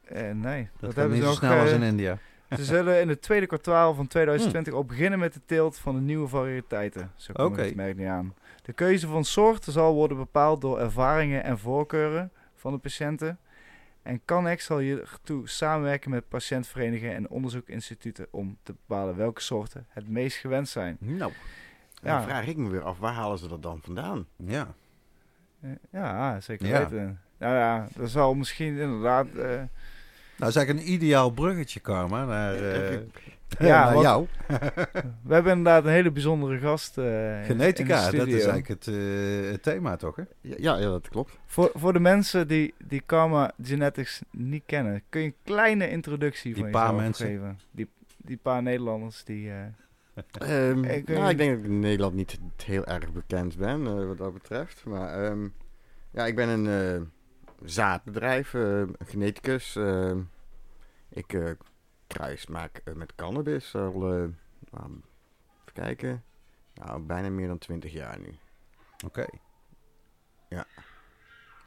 [0.04, 2.18] Eh, nee, Dat, dat, hebben niet ze zo snel als eh, in India.
[2.56, 4.82] ze zullen in het tweede kwartaal van 2020 Hmm.
[4.82, 7.12] al beginnen met de teelt van de nieuwe variëteiten.
[7.16, 8.34] Zo komt het merk niet aan.
[8.62, 13.38] De keuze van soorten zal worden bepaald door ervaringen en voorkeuren van de patiënten.
[14.02, 20.08] En Cannex zal hiertoe samenwerken met patiëntverenigingen en onderzoekinstituten om te bepalen welke soorten het
[20.08, 20.96] meest gewenst zijn.
[21.00, 21.32] Nou,
[22.02, 22.14] Ja.
[22.18, 24.26] dan vraag ik me weer af, waar halen ze dat dan vandaan?
[24.36, 24.74] ja.
[25.60, 26.78] Eh, ja, zeker Ja.
[26.78, 27.20] weten.
[27.38, 29.26] Nou ja, dat zal misschien inderdaad...
[30.44, 32.98] Nou, is eigenlijk een ideaal bruggetje, Karma, naar, eh,
[33.58, 34.26] Ja, naar want- jou.
[35.26, 38.86] we hebben inderdaad een hele bijzondere gast eh, in Genetica, de dat is eigenlijk het,
[38.86, 40.16] eh, het thema, toch?
[40.16, 40.22] Hè?
[40.40, 41.38] Ja, ja, ja, dat klopt.
[41.46, 46.54] Voor, voor de mensen die, die Karma Genetics niet kennen, kun je een kleine introductie
[46.54, 47.26] Die van paar jezelf mensen.
[47.26, 47.58] geven?
[47.70, 49.50] Die, die paar Nederlanders die...
[49.50, 49.56] eh,
[50.32, 54.06] Ehm, Ik nou, ik denk dat ik in Nederland niet heel erg bekend ben, eh,
[54.06, 54.84] wat dat betreft.
[54.84, 55.48] Maar ehm,
[56.10, 57.00] ja, ik ben een eh,
[57.64, 59.76] zaadbedrijf, eh, een geneticus.
[59.76, 60.18] ehm.
[61.14, 61.50] Ik eh,
[62.06, 64.28] kruis maak eh, met cannabis al, eh,
[64.70, 64.90] nou,
[65.60, 66.24] even kijken,
[66.74, 68.34] nou, bijna meer dan 20 jaar nu.
[69.04, 69.26] Oké.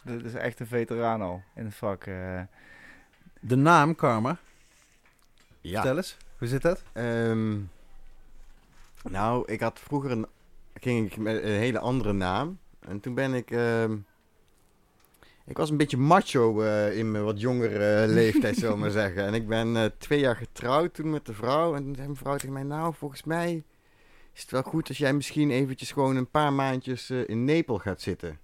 [0.04, 2.06] dat is echt een veteraan al in het vak.
[2.06, 2.42] eh.
[3.40, 4.38] De naam, Karma.
[5.62, 5.74] Ja.
[5.82, 6.84] Vertel eens, hoe zit dat?
[6.94, 7.60] Ehm,
[9.04, 10.28] nou, ik had vroeger een,
[10.74, 12.60] ging ik met een hele andere naam.
[12.80, 13.52] En toen ben ik...
[13.52, 13.98] ehm,
[15.48, 18.90] ik was een beetje macho eh, in mijn wat jongere eh, leeftijd, zullen we maar
[18.90, 19.26] zeggen.
[19.26, 21.76] En ik ben eh, twee jaar getrouwd toen met de vrouw.
[21.76, 22.64] En toen zei mijn vrouw tegen mij...
[22.64, 23.64] Nou, volgens mij
[24.34, 28.02] is het wel goed als jij misschien eventjes gewoon een paar maandjes in Nepal gaat
[28.02, 28.40] zitten.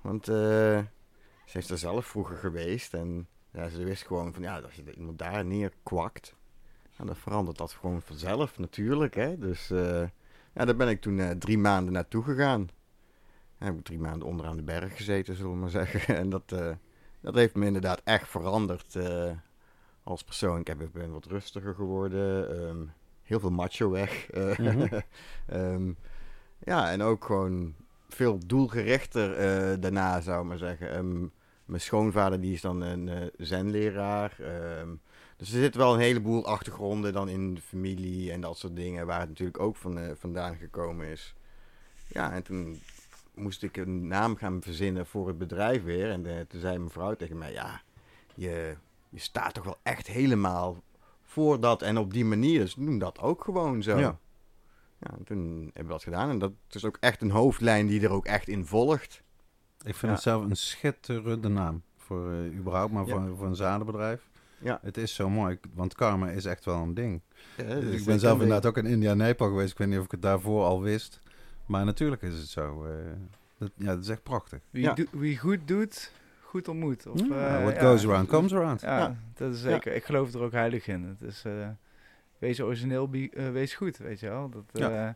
[0.00, 0.84] Want ze
[1.52, 2.94] is er zelf vroeger geweest.
[2.94, 4.42] En ja, ze wist gewoon van...
[4.42, 6.34] Ja, als je iemand daar neerkwakt...
[6.96, 9.14] En dan verandert dat gewoon vanzelf natuurlijk.
[9.14, 9.38] Hè?
[9.38, 9.68] Dus
[10.54, 12.68] ja, daar ben ik toen drie maanden naartoe gegaan.
[13.60, 16.16] Heb ik drie maanden onderaan de berg gezeten, zullen we maar zeggen.
[16.22, 16.70] En dat, eh,
[17.20, 19.30] dat heeft me inderdaad echt veranderd eh,
[20.02, 20.60] als persoon.
[20.60, 22.58] Ik, heb, ik ben wat rustiger geworden.
[22.68, 22.84] ehm,
[23.22, 24.30] heel veel macho weg.
[24.30, 25.00] eh, Mhm.
[25.46, 25.92] ehm,
[26.58, 27.74] ja, en ook gewoon
[28.08, 29.30] veel doelgerichter
[29.80, 30.90] daarna, zou ik maar zeggen.
[30.92, 31.26] Ehm,
[31.64, 34.34] mijn schoonvader die is dan een zenleraar.
[35.36, 39.06] dus er zit wel een heleboel achtergronden dan in de familie en dat soort dingen,
[39.06, 41.34] waar het natuurlijk ook van, vandaan gekomen is.
[42.06, 42.80] Ja, en toen
[43.40, 46.10] moest ik een naam gaan verzinnen voor het bedrijf weer.
[46.10, 47.80] En eh, toen zei mijn vrouw tegen mij, ja,
[48.34, 48.76] je,
[49.08, 50.82] je staat toch wel echt helemaal
[51.22, 52.60] voor dat en op die manier.
[52.60, 53.98] Dus noem dat ook gewoon zo.
[53.98, 54.18] Ja.
[54.98, 56.30] Ja, en toen hebben we dat gedaan.
[56.30, 59.22] En dat is ook echt een hoofdlijn die er ook echt in volgt.
[59.78, 60.08] Ik vind Ja.
[60.08, 61.82] het zelf een schitterende naam.
[61.96, 63.12] Voor eh, überhaupt, maar Ja.
[63.26, 64.28] voor, voor een zadenbedrijf.
[64.58, 64.78] Ja.
[64.82, 67.20] Het is zo mooi, want karma is echt wel een ding.
[67.56, 69.70] Ja, Dus ik ben zelf inderdaad ook in India Nepal geweest.
[69.72, 71.20] Ik weet niet of ik het daarvoor al wist.
[71.70, 72.84] Maar natuurlijk is het zo.
[72.84, 72.92] eh,
[73.58, 74.60] dat, ja, dat is echt prachtig.
[74.70, 74.92] wie, Ja.
[74.94, 77.06] doe- wie goed doet, goed ontmoet.
[77.06, 77.80] Of, Ja, eh, what ja.
[77.80, 78.80] goes around comes around.
[78.80, 79.16] Ja, Ja.
[79.34, 79.92] dat is zeker.
[79.94, 81.02] Ik geloof er ook heilig in.
[81.04, 81.68] Het is, eh,
[82.38, 83.10] wees origineel,
[83.52, 84.48] wees goed, weet je wel.
[84.48, 85.06] Dat, Ja.
[85.08, 85.14] eh,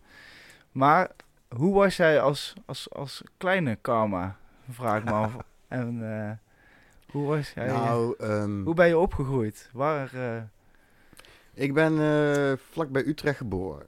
[0.72, 1.10] maar
[1.56, 4.36] hoe was jij als, als, als kleine karma,
[4.70, 5.36] vraag ik me af.
[5.68, 6.30] En eh,
[7.10, 9.70] hoe was jij, Nou, ehm, hoe ben je opgegroeid?
[9.72, 10.42] Waar, eh,
[11.54, 13.86] Ik ben eh vlak bij Utrecht geboren.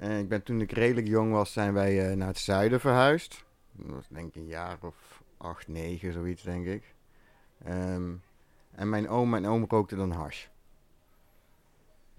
[0.00, 3.44] En ik ben toen ik redelijk jong was, zijn wij eh, naar het zuiden verhuisd.
[3.72, 6.94] Dat was denk ik een jaar of acht, negen, zoiets denk ik.
[7.64, 8.12] Ehm,
[8.70, 10.46] en mijn oom en oom rookten dan hash.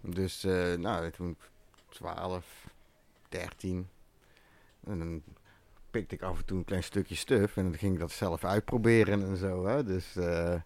[0.01, 1.37] Dus, eh, nou, toen
[1.89, 2.67] 12,
[3.29, 3.89] 13.
[4.83, 5.23] En dan
[5.91, 7.57] pikte ik af en toe een klein stukje stuf.
[7.57, 9.65] En dan ging ik dat zelf uitproberen en zo.
[9.65, 9.83] Hè?
[9.83, 10.61] Dus, eh,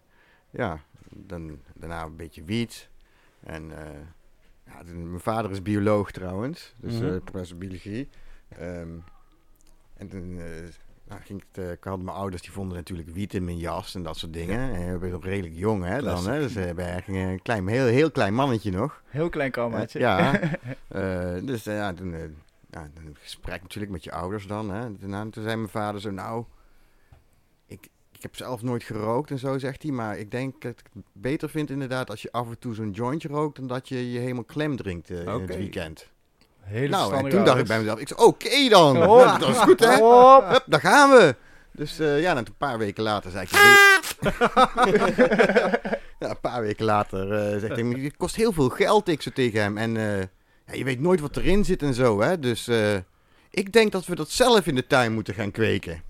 [0.50, 2.88] ja, dan, daarna een beetje wiet.
[3.40, 4.00] En eh,
[4.66, 7.04] ja, mijn vader is bioloog trouwens, dus Mhm.
[7.14, 8.08] eh, professor biologie.
[8.48, 8.88] Ehm,
[9.96, 10.34] en toen
[11.08, 13.94] nou, ging het, eh, ik had mijn ouders, die vonden natuurlijk wiet in mijn jas
[13.94, 14.74] en dat soort dingen.
[14.74, 17.66] En ik ben nog redelijk jong hè, dan, hè, dus eh, ben eigenlijk een klein,
[17.68, 19.02] heel, heel klein mannetje nog.
[19.06, 19.98] heel klein karmaatje.
[19.98, 20.40] Ja,
[21.50, 22.10] dus ja, toen,
[22.70, 24.70] ja, dan een gesprek natuurlijk met je ouders dan.
[24.70, 24.96] Hè.
[24.98, 26.44] Daarna, toen zei mijn vader zo, nou,
[27.66, 27.88] ik
[28.26, 29.92] heb zelf nooit gerookt en zo, zegt hij.
[29.92, 32.90] Maar ik denk dat ik het beter vind inderdaad als je af en toe zo'n
[32.90, 33.56] jointje rookt...
[33.56, 36.06] dan dat je je helemaal klem drinkt eh, in het weekend.
[36.60, 38.96] Hele nou, en toen dacht ik bij mezelf, ik zei, oké dan.
[38.96, 39.94] Ja, dat is goed hè.
[40.52, 41.36] Hup, daar gaan we.
[41.72, 43.50] Dus eh, ja, een paar weken later zei ik...
[46.40, 49.78] paar weken later eh zegt hij, het kost heel veel geld, ik zo tegen hem.
[49.78, 50.18] En eh,
[50.66, 52.38] ja, je weet nooit wat erin zit en zo, hè.
[52.38, 52.94] Dus eh,
[53.50, 56.02] ik denk dat we dat zelf in de tuin moeten gaan kweken.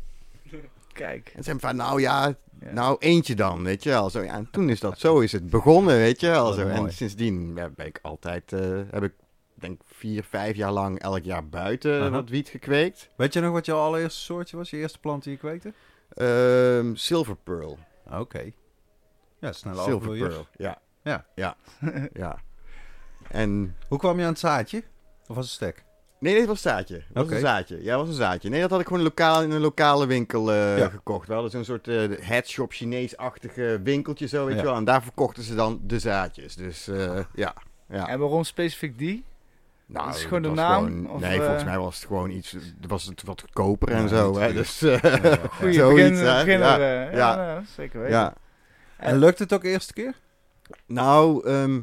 [0.97, 1.33] Kijk.
[1.37, 2.73] En zei van, nou ja, Ja.
[2.73, 4.11] nou eentje dan, weet je wel.
[4.11, 6.53] Zo, ja, en toen is dat zo, is het begonnen, weet je wel.
[6.53, 6.67] Zo.
[6.69, 9.13] En sindsdien ja, ben ik altijd, eh, heb ik
[9.55, 12.11] denk vier, vijf jaar lang elk jaar buiten Aha.
[12.11, 13.11] wat wiet gekweekt.
[13.17, 14.71] Weet je nog wat jouw allereerste soortje was?
[14.71, 15.73] Je eerste plant die je kweekte?
[16.09, 17.79] Ehm, Silver Pearl.
[18.11, 18.51] Oké.
[19.41, 20.19] Ja, snel Silver.
[20.19, 20.79] Pearl, ja.
[21.03, 21.27] Ja.
[21.35, 21.57] Ja.
[22.13, 22.39] ja.
[23.29, 24.83] En, Hoe kwam je aan het zaadje?
[25.27, 25.85] Of was het stek?
[26.19, 27.03] Nee, dit was zaadje.
[27.13, 27.83] Dat was een zaadje.
[27.83, 28.49] Ja, was een zaadje.
[28.49, 30.89] Nee, dat had ik gewoon lokaal, in een lokale winkel eh, Ja.
[30.89, 31.27] gekocht.
[31.29, 34.61] We hadden zo'n soort eh headshop Chinees-achtige winkeltje zo, weet Ja.
[34.61, 34.77] je wel.
[34.77, 36.55] En daar verkochten ze dan de zaadjes.
[36.57, 37.55] Dus, eh, ja.
[37.89, 38.09] ja.
[38.09, 39.25] En waarom specifiek die?
[39.89, 42.31] Nou, Dat is het gewoon de naam, gewoon- of, nee, volgens mij was het gewoon
[42.31, 42.57] iets.
[42.87, 44.39] Was het wat goedkoper en Ja, zo.
[44.39, 44.53] Hè?
[44.53, 45.03] Dus, eh,
[45.59, 46.45] Goeie zoiets, begin, hè?
[46.45, 46.81] beginner.
[46.81, 47.37] Ja, ja, ja.
[47.37, 48.17] nou, zeker weten.
[48.17, 48.35] ja.
[48.97, 50.15] En lukt het ook de eerste keer?
[50.87, 51.81] Nou, ehm,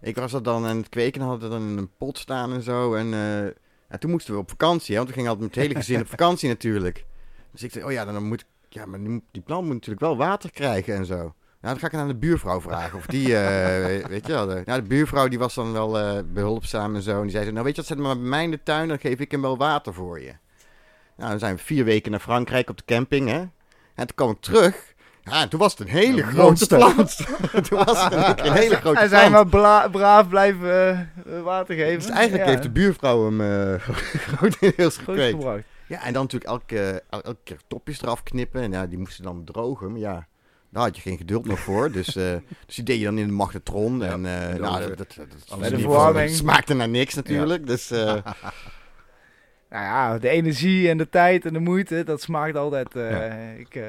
[0.00, 2.62] ik was dat dan aan het kweken en hadden dan in een pot staan en
[2.62, 2.94] zo.
[2.94, 3.46] En, eh,
[3.88, 6.00] en toen moesten we op vakantie, hè, want we gingen altijd met het hele gezin
[6.00, 7.04] op vakantie natuurlijk.
[7.52, 10.00] Dus ik zei, oh ja, dan moet ik, ja, maar die, die plant moet natuurlijk
[10.00, 11.34] wel water krijgen en zo.
[11.60, 14.46] Nou, dan ga ik aan de buurvrouw vragen of die, eh, weet je wel.
[14.46, 17.16] De, nou, de buurvrouw die was dan wel eh, behulpzaam en zo.
[17.16, 18.88] En die zei, zo, nou weet je wat, zet maar bij mij in de tuin,
[18.88, 20.34] dan geef ik hem wel water voor je.
[21.16, 23.38] Nou, dan zijn we vier weken naar Frankrijk op de camping, hè.
[23.94, 24.94] En toen kwam ik terug.
[25.30, 27.16] Ja, en toen was het een hele Een grote plant.
[27.68, 31.74] toen was het een, een hele grote Hij zijn maar bla- braaf blijven eh, water
[31.74, 31.98] geven.
[31.98, 33.80] Dus eigenlijk Ja, heeft de buurvrouw hem eh
[34.26, 35.44] grotendeels gekweekt.
[35.86, 38.62] Ja, en dan natuurlijk elke, el- elke keer topjes eraf knippen.
[38.62, 39.90] En ja, die moesten dan drogen.
[39.90, 40.26] Maar ja,
[40.70, 41.90] daar had je geen geduld nog voor.
[41.92, 42.32] Dus, eh,
[42.66, 43.98] dus die deed je dan in de magnetron.
[43.98, 46.18] Ja, en nou, dat, dat, dat, de.
[46.20, 47.66] Het smaakte naar niks natuurlijk.
[47.66, 48.22] Dus Nou
[49.84, 52.94] ja, de energie en de tijd en de moeite, dat smaakt altijd.
[53.58, 53.80] ik.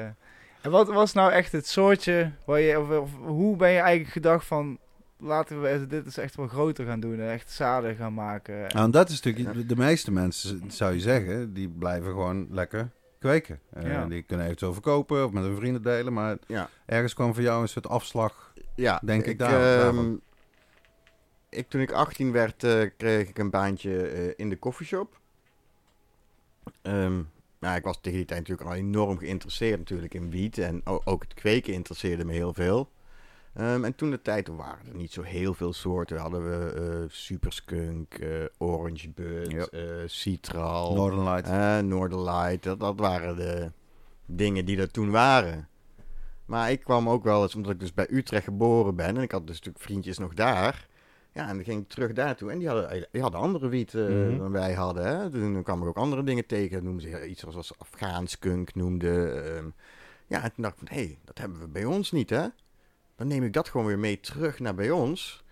[0.60, 4.12] En wat was nou echt het soortje, waar je, of, of hoe ben je eigenlijk
[4.12, 4.78] gedacht van,
[5.18, 8.58] laten we dit is echt wel groter gaan doen en echt zaden gaan maken.
[8.58, 12.90] Nou, en dat is natuurlijk, de- meeste mensen, zou je zeggen, die blijven gewoon lekker
[13.18, 13.60] kweken.
[13.72, 14.04] Eh, Ja.
[14.06, 16.12] Die kunnen eventueel verkopen of met hun vrienden delen.
[16.12, 16.68] Maar ja.
[16.86, 18.52] ergens kwam voor jou een soort afslag.
[18.74, 20.14] ja, Denk ik daar- ehm,
[21.48, 25.18] ik, toen ik 18 werd, eh, kreeg ik een baantje eh, in de koffieshop.
[26.82, 27.20] Ehm
[27.60, 30.58] nou, ik was tegen die tijd natuurlijk al enorm geïnteresseerd natuurlijk in wiet.
[30.58, 32.90] En ook het kweken interesseerde me heel veel.
[33.54, 36.18] Ehm, en toen de tijd waren er niet zo heel veel soorten.
[36.18, 39.66] Hadden we eh Superskunk, eh Orange Bud, Ja.
[39.66, 41.48] eh, Citral, Northern Light.
[41.48, 42.62] eh Noorderlight.
[42.62, 43.72] Dat, dat waren de
[44.26, 45.68] dingen die er toen waren.
[46.44, 49.16] Maar ik kwam ook wel eens, omdat ik dus bij Utrecht geboren ben.
[49.16, 50.87] En ik had dus natuurlijk vriendjes nog daar.
[51.38, 52.50] Ja, en dan ging ik terug daartoe.
[52.50, 54.38] En die hadden, die hadden andere wiet eh, Mhm.
[54.38, 55.06] dan wij hadden.
[55.06, 55.30] Hè?
[55.30, 56.84] Toen kwam ik ook andere dingen tegen.
[56.84, 59.30] Noemden ze iets zoals Afghaans skunk noemde.
[59.30, 59.64] ehm.
[60.26, 62.46] ja, en toen dacht ik van, hé, hey, dat hebben we bij ons niet, hè?
[63.16, 65.44] Dan neem ik dat gewoon weer mee terug naar bij ons.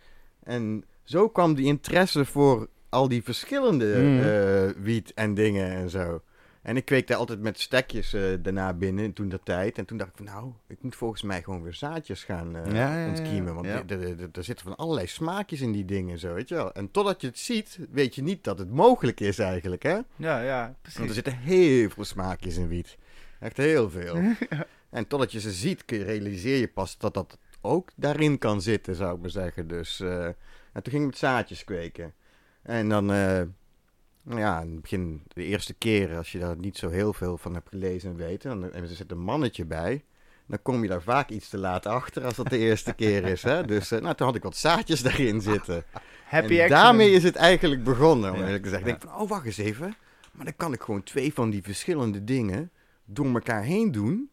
[0.43, 6.23] En zo kwam die interesse voor al die verschillende eh, wiet en dingen en zo.
[6.67, 9.79] En ik kweekte altijd met stekjes eh, daarna binnen toen dat tijd.
[9.79, 12.67] En toen dacht ik van nou, ik moet volgens mij gewoon weer zaadjes gaan Ja,
[12.75, 13.55] ja, ja, ontkiemen.
[13.55, 13.83] Want ja.
[13.87, 16.73] er- er- er- er zitten van allerlei smaakjes in die dingen zo, weet je wel.
[16.73, 19.99] En totdat je het ziet, weet je niet dat het mogelijk is eigenlijk, hè.
[20.17, 21.15] Ja, ja, Want er precies.
[21.15, 22.97] zitten heel veel smaakjes in wiet.
[23.41, 24.17] Echt heel veel.
[24.91, 28.61] En totdat je ze ziet, kun je realiseer je pas dat dat ook daarin kan
[28.63, 29.69] zitten, zou ik maar zeggen.
[29.69, 30.35] Dus eh, en
[30.83, 32.13] toen ging ik met zaadjes kweken.
[32.63, 33.11] En dan,
[34.27, 37.55] ja, in het begin, de eerste keer, als je daar niet zo heel veel van
[37.55, 40.05] hebt gelezen en weten, dan, en er zit een mannetje bij,
[40.47, 43.43] dan kom je daar vaak iets te laat achter als dat de eerste keer is.
[43.43, 43.65] Hè?
[43.75, 45.85] Dus eh, nou, toen had ik wat zaadjes daarin zitten.
[46.29, 48.81] Happy en daarmee is het eigenlijk begonnen, om eerlijk gezegd.
[48.83, 48.93] Ik Ja.
[48.99, 49.95] denk van, oh, wacht eens even.
[50.33, 52.71] Maar dan kan ik gewoon twee van die verschillende dingen
[53.05, 54.31] door elkaar heen doen.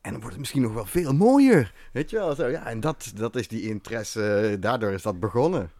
[0.00, 1.72] En dan wordt het misschien nog wel veel mooier.
[1.92, 2.34] Weet je wel?
[2.34, 4.56] Zo, ja, en dat, dat is die interesse.
[4.60, 5.70] Daardoor is dat begonnen.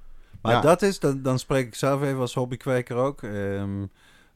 [0.44, 0.60] Maar Ja.
[0.60, 3.22] dat is, dan, dan spreek ik zelf even als hobbykweker ook.
[3.22, 3.82] Ehm,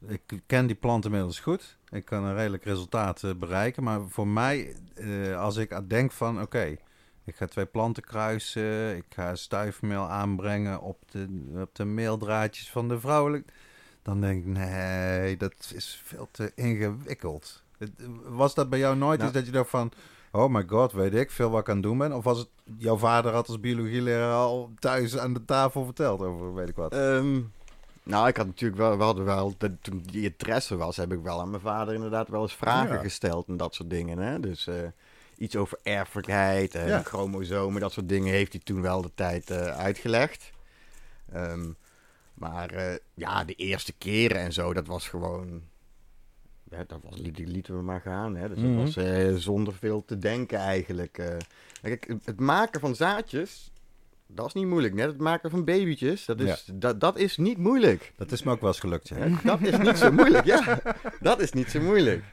[0.07, 1.77] ik ken die plant inmiddels goed.
[1.89, 3.83] Ik kan een redelijk resultaat eh, bereiken.
[3.83, 6.75] Maar voor mij, eh, als ik aan denk van oké,
[7.25, 8.95] ik ga twee planten kruisen.
[8.97, 11.27] Ik ga stuifmeel aanbrengen op de,
[11.61, 13.51] op de meeldraadjes van de vrouwelijk.
[14.01, 17.63] Dan denk ik, nee, dat is veel te ingewikkeld.
[18.23, 19.29] Was dat bij jou nooit Nou.
[19.29, 19.91] iets dat je dacht van...
[20.31, 22.13] Oh my god, weet ik veel wat ik aan het doen ben?
[22.13, 26.53] Of was het jouw vader had als biologieleraar al thuis aan de tafel verteld over
[26.53, 26.93] weet ik wat?
[26.93, 27.41] Ehm,
[28.03, 31.39] nou, ik had natuurlijk wel, we hadden wel, toen die interesse was, heb ik wel
[31.39, 33.01] aan mijn vader inderdaad wel eens vragen Ja.
[33.01, 34.17] gesteld en dat soort dingen.
[34.17, 34.39] Hè?
[34.39, 34.75] Dus eh,
[35.37, 37.01] iets over erfelijkheid en Ja.
[37.01, 40.51] chromosomen, dat soort dingen heeft hij toen wel de tijd eh, uitgelegd.
[41.31, 41.71] Ehm,
[42.33, 45.61] maar eh, ja, de eerste keren en zo, dat was gewoon
[46.71, 48.35] ja, dat was, liet, lieten we maar gaan.
[48.35, 48.49] Hè.
[48.49, 48.75] Dus Mhm.
[48.75, 51.17] dat was eh, zonder veel te denken eigenlijk.
[51.17, 51.35] eh.
[51.81, 53.71] Kijk, het, maken van zaadjes,
[54.27, 54.93] dat is niet moeilijk.
[54.93, 58.13] Net het maken van babytjes, dat is, dat, dat is niet moeilijk.
[58.15, 59.15] Dat is me ook wel eens gelukt, ja.
[59.15, 60.81] Hè, Dat is niet zo moeilijk, ja.
[61.19, 62.23] Dat is niet zo moeilijk.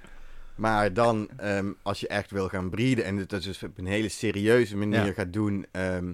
[0.55, 4.09] Maar dan, ehm, als je echt wil gaan breeden en het dus op een hele
[4.09, 5.12] serieuze manier Ja.
[5.12, 5.66] gaat doen...
[5.70, 6.12] ehm,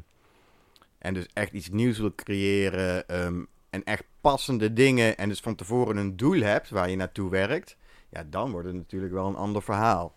[0.99, 5.17] en dus echt iets nieuws wil creëren ehm, en echt passende dingen...
[5.19, 7.77] en dus van tevoren een doel hebt waar je naartoe werkt...
[8.13, 10.15] ja, dan wordt het natuurlijk wel een ander verhaal.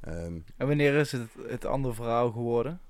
[0.00, 2.80] Ehm, En wanneer is het het andere verhaal geworden?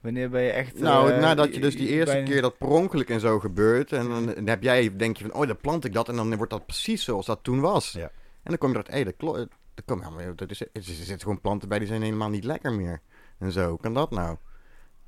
[0.00, 0.78] Wanneer ben je echt...
[0.80, 3.92] nou, eh, nadat je dus die eerste keer dat per ongeluk en zo gebeurt...
[3.92, 6.08] en dan, heb jij, denk je van, oh, dan plant ik dat...
[6.08, 7.92] en dan wordt dat precies zoals dat toen was.
[7.92, 8.10] Ja.
[8.42, 9.38] En dan kom je erachter, hé, dat klopt.
[9.38, 13.00] Dat dat is, er zitten gewoon planten bij die zijn helemaal niet lekker meer.
[13.38, 14.36] En zo, hoe kan dat nou?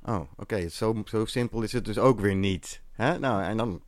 [0.03, 2.81] Oh, oké, zo, zo simpel is het dus ook weer niet.
[2.91, 3.19] Hè?
[3.19, 3.81] Nou, en dan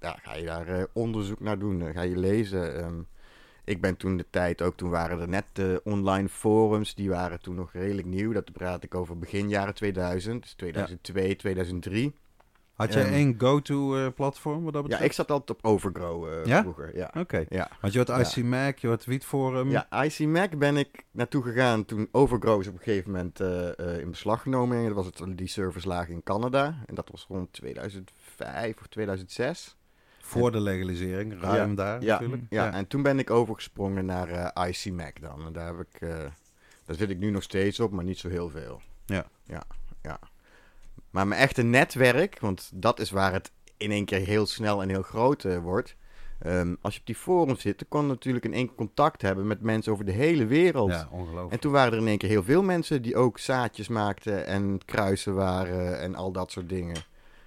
[0.00, 2.76] ja, ga je daar eh, onderzoek naar doen, dan ga je lezen.
[2.82, 3.00] ehm.
[3.66, 7.40] Ik ben toen de tijd ook, toen waren er net de online forums, die waren
[7.40, 8.32] toen nog redelijk nieuw.
[8.32, 12.14] Dat praat ik over begin jaren 2000, dus 2002, 2003.
[12.74, 15.04] Had jij Ehm, één go-to eh, platform wat dat Ja, betreft?
[15.10, 16.60] ik zat altijd op Overgrow eh, Ja?
[16.60, 16.96] vroeger.
[16.96, 17.10] Ja.
[17.18, 17.44] Oké.
[17.48, 17.70] Ja.
[17.80, 19.70] Want je had IC Mac, je had Tweet Forum.
[19.70, 23.78] Ja, IC Mac ben ik naartoe gegaan toen Overgrow is op een gegeven moment eh,
[23.78, 24.76] eh, in beslag genomen.
[24.78, 26.74] En dat was het, die service lagen in Canada.
[26.86, 29.75] En dat was rond 2005 of 2006.
[30.26, 32.42] Voor de legalisering, ruim daar Ja, natuurlijk.
[32.50, 35.46] ja, en toen ben ik overgesprongen naar eh, IC Mac dan.
[35.46, 36.08] En daar heb ik, eh,
[36.84, 38.80] daar zit ik nu nog steeds op, maar niet zo heel veel.
[39.06, 39.26] Ja.
[39.44, 39.62] Ja,
[40.02, 40.18] ja.
[41.10, 44.88] Maar mijn echte netwerk, want dat is waar het in één keer heel snel en
[44.88, 45.96] heel groot eh, wordt.
[46.38, 49.22] Ehm, als je op die forum zit, dan kon je natuurlijk in één keer contact
[49.22, 50.90] hebben met mensen over de hele wereld.
[50.90, 51.52] Ja, ongelooflijk.
[51.52, 54.80] En toen waren er in één keer heel veel mensen die ook zaadjes maakten en
[54.84, 56.96] kruisen waren en al dat soort dingen.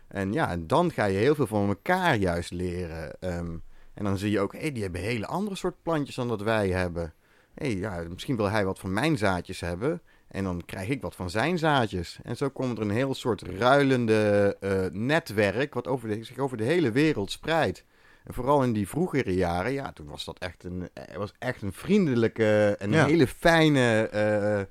[0.09, 3.19] En ja, en dan ga je heel veel van elkaar juist leren.
[3.19, 3.57] Ehm,
[3.93, 6.69] en dan zie je ook, hé, die hebben hele andere soort plantjes dan dat wij
[6.69, 7.13] hebben.
[7.53, 10.01] Hé, ja, misschien wil hij wat van mijn zaadjes hebben.
[10.27, 12.19] En dan krijg ik wat van zijn zaadjes.
[12.23, 16.57] En zo komt er een heel soort ruilende eh, netwerk, wat over de, zich over
[16.57, 17.83] de hele wereld spreidt.
[18.23, 21.61] En vooral in die vroegere jaren, ja, toen was dat echt een, eh, was echt
[21.61, 23.01] een vriendelijke en Ja.
[23.03, 24.61] een hele fijne eh,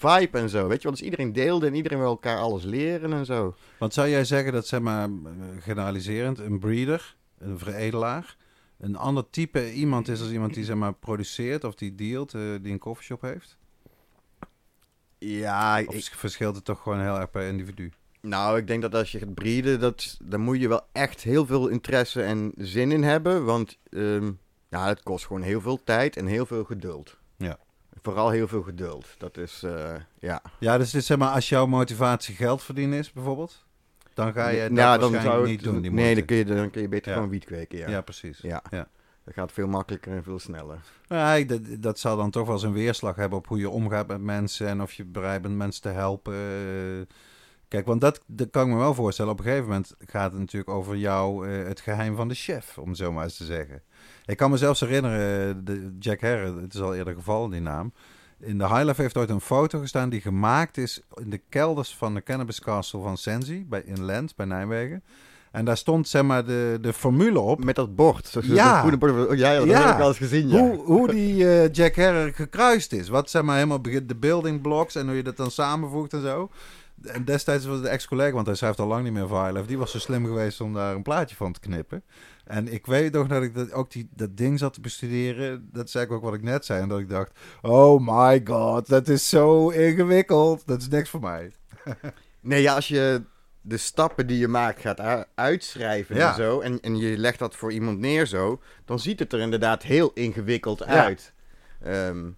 [0.00, 0.68] vibe en zo.
[0.68, 3.54] Weet je wel, dus iedereen deelde en iedereen wil elkaar alles leren en zo.
[3.78, 5.08] Want zou jij zeggen dat, zeg maar,
[5.60, 8.36] generaliserend, een breeder, een veredelaar,
[8.78, 12.40] een ander type iemand is als iemand die, zeg maar, produceert of die dealt, eh,
[12.62, 13.58] die een koffieshop heeft?
[15.18, 17.92] Ja, Of ik, verschilt het toch gewoon heel erg per individu?
[18.20, 21.46] nou, ik denk dat als je gaat breeden, dat, daar moet je wel echt heel
[21.46, 23.44] veel interesse en zin in hebben.
[23.44, 24.32] Want ehm,
[24.68, 27.18] ja, het kost gewoon heel veel tijd en heel veel geduld.
[27.36, 27.58] Ja.
[28.02, 29.06] Vooral heel veel geduld.
[29.18, 30.42] Dat is, eh, ja.
[30.58, 33.64] Ja, dus dit, zeg maar, als jouw motivatie geld verdienen is, bijvoorbeeld,
[34.14, 36.70] dan ga je dat Ja, waarschijnlijk zou niet doen, die Nee, dan kun je, dan
[36.70, 37.14] kun je beter Ja.
[37.14, 37.88] gewoon wiet kweken, ja.
[37.88, 38.38] Ja, precies.
[38.38, 38.62] Ja.
[38.70, 38.88] Ja.
[39.24, 40.78] Dat gaat veel makkelijker en veel sneller.
[41.08, 44.20] Ja, dat, dat zal dan toch wel zijn weerslag hebben op hoe je omgaat met
[44.20, 46.34] mensen en of je bereid bent mensen te helpen.
[47.68, 49.32] Kijk, want dat, dat kan ik me wel voorstellen.
[49.32, 52.78] Op een gegeven moment gaat het natuurlijk over jou, eh, het geheim van de chef,
[52.78, 53.82] om het zo maar eens te zeggen.
[54.30, 57.60] Ik kan me zelfs herinneren, eh, de Jack Herre, het is al eerder gevallen die
[57.60, 57.92] naam.
[58.40, 61.94] In de High Life heeft ooit een foto gestaan die gemaakt is in de kelders
[61.96, 65.02] van de Cannabis Castle van Sensi, bij, in Lent, bij Nijmegen.
[65.50, 67.64] En daar stond zeg maar de, de formule op.
[67.64, 68.26] Met dat bord.
[68.32, 68.90] Zo, Ja.
[68.90, 69.28] dat bord.
[69.28, 69.86] Oh, ja, dat Ja.
[69.86, 70.58] heb ik al eens gezien, ja.
[70.60, 73.08] Hoe, hoe die eh, Jack Herrer gekruist is.
[73.08, 76.22] Wat zeg maar helemaal begint de building blocks en hoe je dat dan samenvoegt en
[76.22, 76.50] zo.
[77.02, 79.66] En destijds was de ex-collega, want hij schrijft al lang niet meer voor High Life,
[79.66, 82.02] die was zo slim geweest om daar een plaatje van te knippen.
[82.50, 85.68] En ik weet nog dat ik dat, ook die, dat ding zat te bestuderen.
[85.72, 86.82] Dat zei ik ook wat ik net zei.
[86.82, 90.66] En dat ik dacht, oh my god, dat is zo ingewikkeld.
[90.66, 91.52] Dat is niks voor mij.
[92.42, 93.22] Nee, ja, als je
[93.60, 96.28] de stappen die je maakt gaat uitschrijven Ja.
[96.28, 99.40] en zo, en, en je legt dat voor iemand neer zo, dan ziet het er
[99.40, 100.84] inderdaad heel ingewikkeld Ja.
[100.86, 101.32] uit.
[101.82, 102.30] Ehm,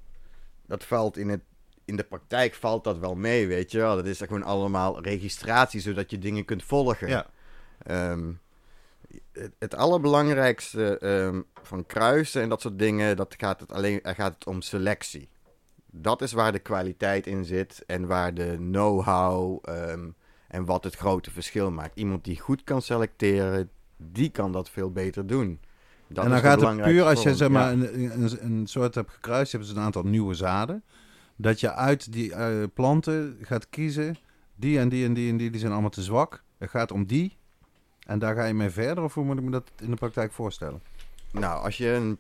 [0.67, 1.41] dat valt in, het,
[1.85, 3.97] in de praktijk valt dat wel mee, weet je wel.
[3.97, 7.09] Dat is gewoon allemaal registratie, zodat je dingen kunt volgen.
[7.09, 7.27] Ja.
[7.83, 8.31] Ehm,
[9.59, 14.35] het, allerbelangrijkste ehm, van kruisen en dat soort dingen, dat gaat het alleen er gaat
[14.35, 15.29] het om selectie.
[15.91, 20.09] Dat is waar de kwaliteit in zit en waar de know-how ehm,
[20.49, 21.99] en wat het grote verschil maakt.
[21.99, 25.61] Iemand die goed kan selecteren, die kan dat veel beter doen.
[26.09, 27.73] Dat en dan gaat het puur als je zeg maar, Ja.
[27.73, 30.85] een, een, een soort hebt gekruist, hebben ze een aantal nieuwe zaden.
[31.37, 34.17] Dat je uit die eh, planten gaat kiezen,
[34.55, 36.43] die en die en die en die, die zijn allemaal te zwak.
[36.59, 37.37] Het gaat om die.
[38.07, 40.33] En daar ga je mee verder, of hoe moet ik me dat in de praktijk
[40.33, 40.83] voorstellen?
[41.31, 42.19] Nou, als je een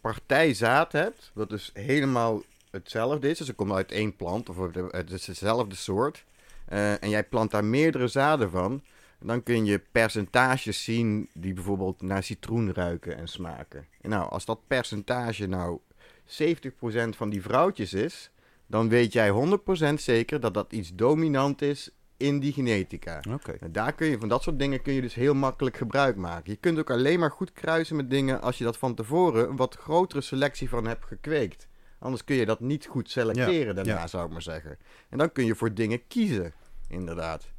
[0.00, 4.56] partij zaad hebt, wat dus helemaal hetzelfde is, dus het komt uit één plant, of
[4.90, 6.24] het is dezelfde soort,
[6.64, 8.82] eh, en jij plant daar meerdere zaden van,
[9.18, 13.86] dan kun je percentages zien die bijvoorbeeld naar citroen ruiken en smaken.
[14.00, 15.78] En nou, als dat percentage nou
[16.24, 18.30] 70% van die vrouwtjes is,
[18.66, 21.90] dan weet jij 100% zeker dat dat iets dominant is
[22.22, 23.22] in die genetica.
[23.30, 23.52] Oké.
[23.52, 26.52] En daar kun je, van dat soort dingen kun je dus heel makkelijk gebruik maken.
[26.52, 29.56] Je kunt ook alleen maar goed kruisen met dingen als je dat van tevoren een
[29.56, 31.68] wat grotere selectie van hebt gekweekt.
[31.98, 34.06] Anders kun je dat niet goed selecteren daarna, ja.
[34.06, 34.78] zou ik maar zeggen.
[35.08, 36.52] En dan kun je voor dingen kiezen,
[36.88, 37.50] inderdaad.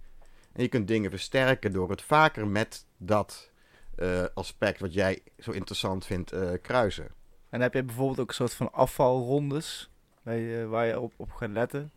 [0.54, 3.52] En je kunt dingen versterken door het vaker met dat
[3.96, 7.08] eh, aspect wat jij zo interessant vindt eh, kruisen.
[7.50, 9.90] En heb je bijvoorbeeld ook een soort van afvalrondes
[10.24, 11.92] waar je, waar je op, op gaat letten.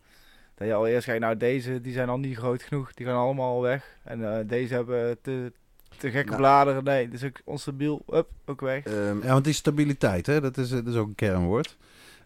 [0.56, 3.16] Dat je al eerst kijkt, nou deze die zijn al niet groot genoeg, die gaan
[3.16, 3.98] allemaal al weg.
[4.04, 5.52] En eh, deze hebben te,
[5.98, 6.36] te gekke Nou.
[6.40, 8.84] bladeren, nee, dus ook onstabiel, up, ook weg.
[8.84, 11.76] Ehm, Ja, want die stabiliteit, hè, dat, is, dat is ook een kernwoord.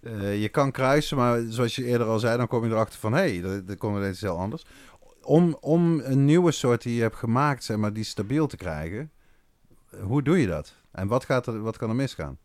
[0.03, 3.13] Eh, je kan kruisen, maar zoals je eerder al zei, dan kom je erachter van...
[3.13, 4.67] hé, hey, dat, dat komt ineens heel anders.
[5.23, 9.11] Om, om een nieuwe soort die je hebt gemaakt, zeg maar, die stabiel te krijgen...
[9.91, 10.75] eh, hoe doe je dat?
[10.93, 12.39] En wat, gaat er, wat kan er misgaan?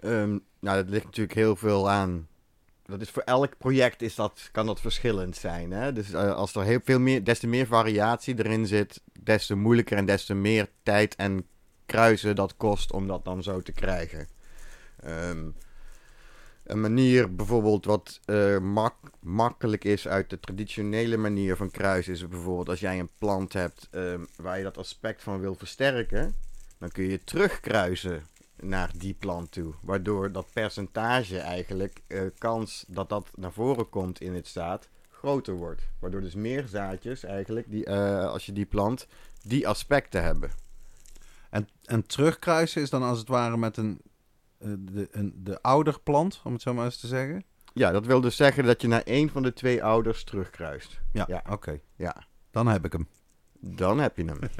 [0.00, 2.26] Ehm, nou, dat ligt natuurlijk heel veel aan.
[2.92, 5.70] Dat is voor elk project is dat, kan dat verschillend zijn.
[5.70, 5.92] Hè?
[5.92, 9.54] Dus eh, als er heel veel meer, des te meer variatie erin zit, des te
[9.54, 11.46] moeilijker en des te meer tijd en
[11.86, 14.28] kruisen dat kost om dat dan zo te krijgen.
[15.00, 15.48] Ehm,
[16.64, 22.28] een manier bijvoorbeeld wat eh, mak- makkelijk is uit de traditionele manier van kruisen is
[22.28, 26.34] bijvoorbeeld als jij een plant hebt ehm, waar je dat aspect van wil versterken,
[26.78, 28.22] dan kun je terugkruisen
[28.62, 29.74] naar die plant toe.
[29.80, 35.54] Waardoor dat percentage eigenlijk, eh, kans dat dat naar voren komt in het staat, groter
[35.54, 35.82] wordt.
[35.98, 39.06] Waardoor dus meer zaadjes eigenlijk, die, eh, als je die plant,
[39.42, 40.50] die aspecten hebben.
[41.50, 44.00] En, en terugkruisen is dan als het ware met een,
[44.58, 47.44] eh, de, een, de ouderplant, om het zo maar eens te zeggen?
[47.74, 51.00] Ja, dat wil dus zeggen dat je naar één van de twee ouders terugkruist.
[51.12, 51.42] Ja, Ja.
[51.50, 51.80] oké.
[51.96, 53.08] Ja, Dan heb ik hem.
[53.60, 54.38] dan heb je hem.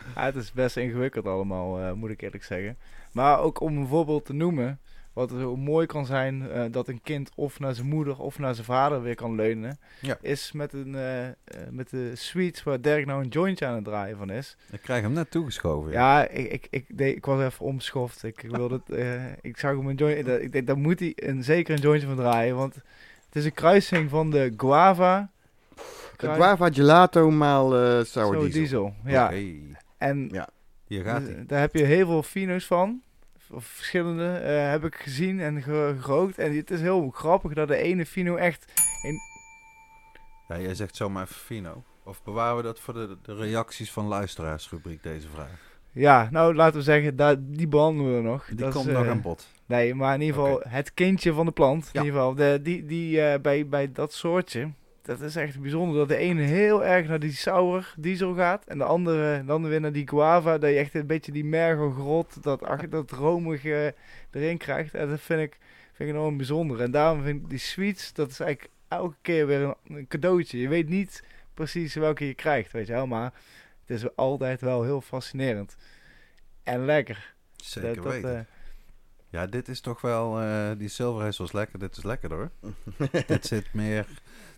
[0.16, 2.76] Ja, het is best ingewikkeld allemaal, eh, moet ik eerlijk zeggen.
[3.12, 4.78] Maar ook om een voorbeeld te noemen,
[5.12, 8.54] wat zo mooi kan zijn eh, dat een kind of naar zijn moeder of naar
[8.54, 10.16] zijn vader weer kan leunen, Ja.
[10.20, 11.26] is met, een, eh,
[11.70, 14.56] met de suites waar Dirk nou een jointje aan het draaien van is.
[14.70, 15.92] Ik krijg hem net toegeschoven.
[15.92, 18.22] Ja, ik, ik, ik, deed, ik was even omschoft.
[18.24, 18.98] Ik, wilde het,
[19.40, 20.26] ik zag hem een joint.
[20.26, 22.56] dat- Ik denk, daar moet hij een, zeker een jointje van draaien.
[22.56, 22.74] Want
[23.26, 25.30] het is een kruising van de guava.
[26.16, 28.94] De guava gelato maal eh sour Zo, diesel.
[29.04, 29.30] Ja.
[30.00, 30.48] En Ja.
[30.86, 33.02] Hier gaat daar heb je heel veel fino's van.
[33.50, 36.38] Of verschillende eh, heb ik gezien en ge- gerookt.
[36.38, 38.72] En het is heel grappig dat de ene fino echt...
[40.48, 41.82] Ja, jij zegt zomaar even Fino.
[42.04, 45.68] Of bewaren we dat voor de, de reacties van luisteraarsrubriek, deze vraag?
[45.92, 48.46] Ja, nou laten we zeggen, daar, die behandelen we nog.
[48.46, 49.48] Die Dat komt eh, nog aan bod.
[49.66, 51.90] Nee, maar in ieder geval het kindje van de plant.
[51.92, 52.00] Ja.
[52.00, 54.70] In ieder geval, de, die, die eh, bij, bij dat soortje,
[55.02, 55.96] dat is echt bijzonder.
[55.98, 58.64] Dat de ene heel erg naar die sour diesel gaat.
[58.64, 60.58] En de andere dan weer naar die guava.
[60.58, 63.94] Dat je echt een beetje die mergo grot, dat, dat romige
[64.30, 64.94] erin krijgt.
[64.94, 65.58] En dat vind ik,
[65.92, 66.80] vind ik enorm bijzonder.
[66.80, 70.58] En daarom vind ik die sweets, dat is eigenlijk elke keer weer een, een cadeautje.
[70.60, 71.22] Je weet niet
[71.54, 73.06] precies welke je krijgt, weet je wel.
[73.06, 73.32] Maar
[73.86, 75.76] het is altijd wel heel fascinerend.
[76.62, 77.34] En lekker.
[77.56, 78.36] Zeker Dat- dat, weten.
[78.38, 78.44] eh,
[79.28, 80.40] Ja, dit is toch wel...
[80.40, 81.78] eh, die Silver Haze was lekker.
[81.78, 82.50] Dit is lekker hoor.
[83.26, 84.06] dit zit meer...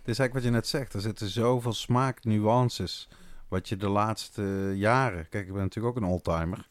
[0.04, 0.94] Is eigenlijk wat je net zegt.
[0.94, 3.08] Er zitten zoveel smaaknuances.
[3.48, 5.28] Wat je de laatste jaren...
[5.28, 6.68] Kijk, ik ben natuurlijk ook een oldtimer.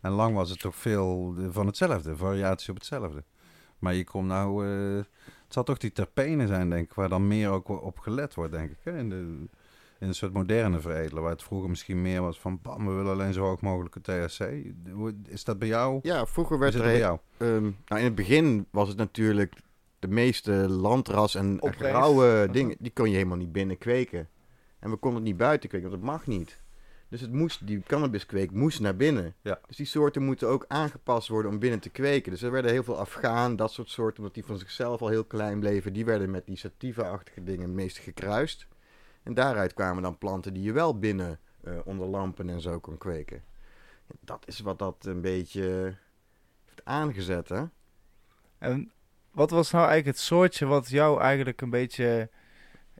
[0.00, 2.16] En lang was het toch veel van hetzelfde.
[2.16, 3.24] Variatie op hetzelfde.
[3.78, 4.66] Maar je komt nou...
[4.66, 4.96] eh,
[5.44, 6.94] het zal toch die terpenen zijn, denk ik.
[6.94, 8.78] Waar dan meer ook op gelet wordt, denk ik.
[8.82, 8.98] Hè?
[8.98, 9.16] In, de,
[9.98, 11.22] in een soort moderne veredelen.
[11.22, 12.58] Waar het vroeger misschien meer was van...
[12.62, 14.64] Bam, we willen alleen zo hoog mogelijke THC.
[15.26, 15.98] Is dat bij jou?
[16.02, 16.80] Ja, vroeger werd er...
[16.80, 17.18] het bij jou?
[17.36, 19.54] ehm, nou, in het begin was het natuurlijk...
[20.04, 21.94] De meeste landras en Op reis.
[21.94, 24.28] grauwe dingen, die kon je helemaal niet binnen kweken.
[24.78, 26.62] En we konden het niet buiten kweken, want dat mag niet.
[27.08, 29.34] Dus het moest, die cannabiskweek moest naar binnen.
[29.42, 29.60] Ja.
[29.66, 32.32] Dus die soorten moeten ook aangepast worden om binnen te kweken.
[32.32, 35.24] Dus er werden heel veel Afghaan, dat soort soorten, omdat die van zichzelf al heel
[35.24, 35.92] klein bleven.
[35.92, 38.66] Die werden met die sativa-achtige dingen het meest gekruist.
[39.22, 42.98] En daaruit kwamen dan planten die je wel binnen eh, onder lampen en zo kon
[42.98, 43.42] kweken.
[44.20, 45.96] Dat is wat dat een beetje
[46.64, 47.64] heeft aangezet, hè?
[48.58, 48.90] En
[49.34, 52.28] wat was nou eigenlijk het soortje wat jou eigenlijk een beetje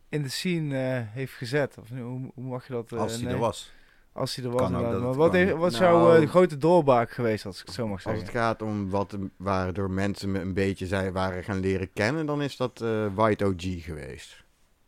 [0.09, 1.79] in de scene eh, heeft gezet?
[1.79, 2.93] Of hoe, hoe mag je dat...
[2.93, 3.73] eh, Als hij nee, er was.
[4.13, 4.61] Als hij er was.
[4.61, 5.01] Kan ook inderdaad.
[5.01, 5.39] dat Maar wat, kan.
[5.41, 8.03] heeft- wat is Nou, jouw eh, grote doorbraak geweest, als ik het zo mag Als
[8.03, 8.23] zeggen?
[8.23, 12.43] het gaat om wat waardoor mensen me een beetje zijn, waren gaan leren kennen, dan
[12.43, 14.45] is dat eh, White OG geweest.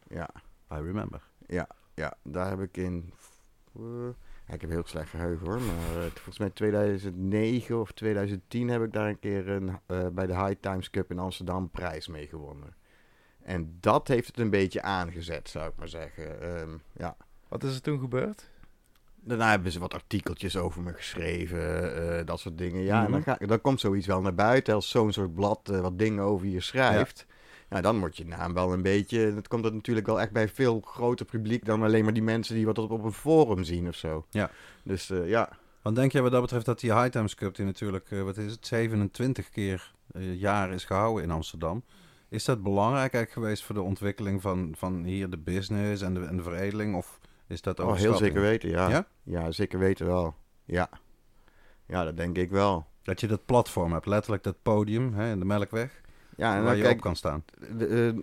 [0.09, 0.29] Ja,
[0.73, 1.23] I remember.
[1.95, 3.13] ja, daar heb ik in.
[4.47, 8.83] Ja, ik heb heel slecht geheugen hoor, maar eh, volgens mij 2009 of 2010 heb
[8.83, 12.27] ik daar een keer een, eh, bij de High Times Cup in Amsterdam prijs mee
[12.27, 12.75] gewonnen.
[13.43, 16.41] En dat heeft het een beetje aangezet, zou ik maar zeggen.
[16.43, 17.17] Ehm, ja.
[17.49, 18.49] Wat is er toen gebeurd?
[19.21, 22.83] Daarna hebben ze wat artikeltjes over me geschreven, eh, dat soort dingen.
[22.83, 23.31] Ja, en dan, Mhm.
[23.31, 26.61] ga, dan komt zoiets wel naar buiten als zo'n soort blad wat dingen over je
[26.61, 27.25] schrijft.
[27.29, 27.35] Ja.
[27.69, 29.35] Dan wordt je naam wel een beetje...
[29.35, 32.55] Dat komt het natuurlijk wel echt bij veel groter publiek dan alleen maar die mensen
[32.55, 34.27] die wat op, op een forum zien of zo.
[34.31, 34.51] Ja.
[34.83, 35.49] Dus eh, ja,
[35.83, 38.37] Want denk jij wat dat betreft dat die High Times Cup, die natuurlijk, eh, wat
[38.37, 41.85] is het, 27 keer eh, jaar is gehouden in Amsterdam.
[42.29, 46.25] Is dat belangrijk eigenlijk geweest voor de ontwikkeling van, van hier de business en de,
[46.25, 46.97] en de veredeling?
[46.97, 48.27] Of is dat oh, heel overschatting?
[48.27, 48.89] zeker weten, ja.
[48.89, 49.07] Ja?
[49.23, 49.51] ja.
[49.51, 50.35] zeker weten wel.
[50.65, 50.89] Ja.
[51.87, 52.87] ja, dat denk ik wel.
[53.03, 56.01] Dat je dat platform hebt, letterlijk dat podium hè, in de Melkweg,
[56.37, 57.45] Ja, en waar dan je kijk, op kan staan.
[57.79, 58.23] de, eh,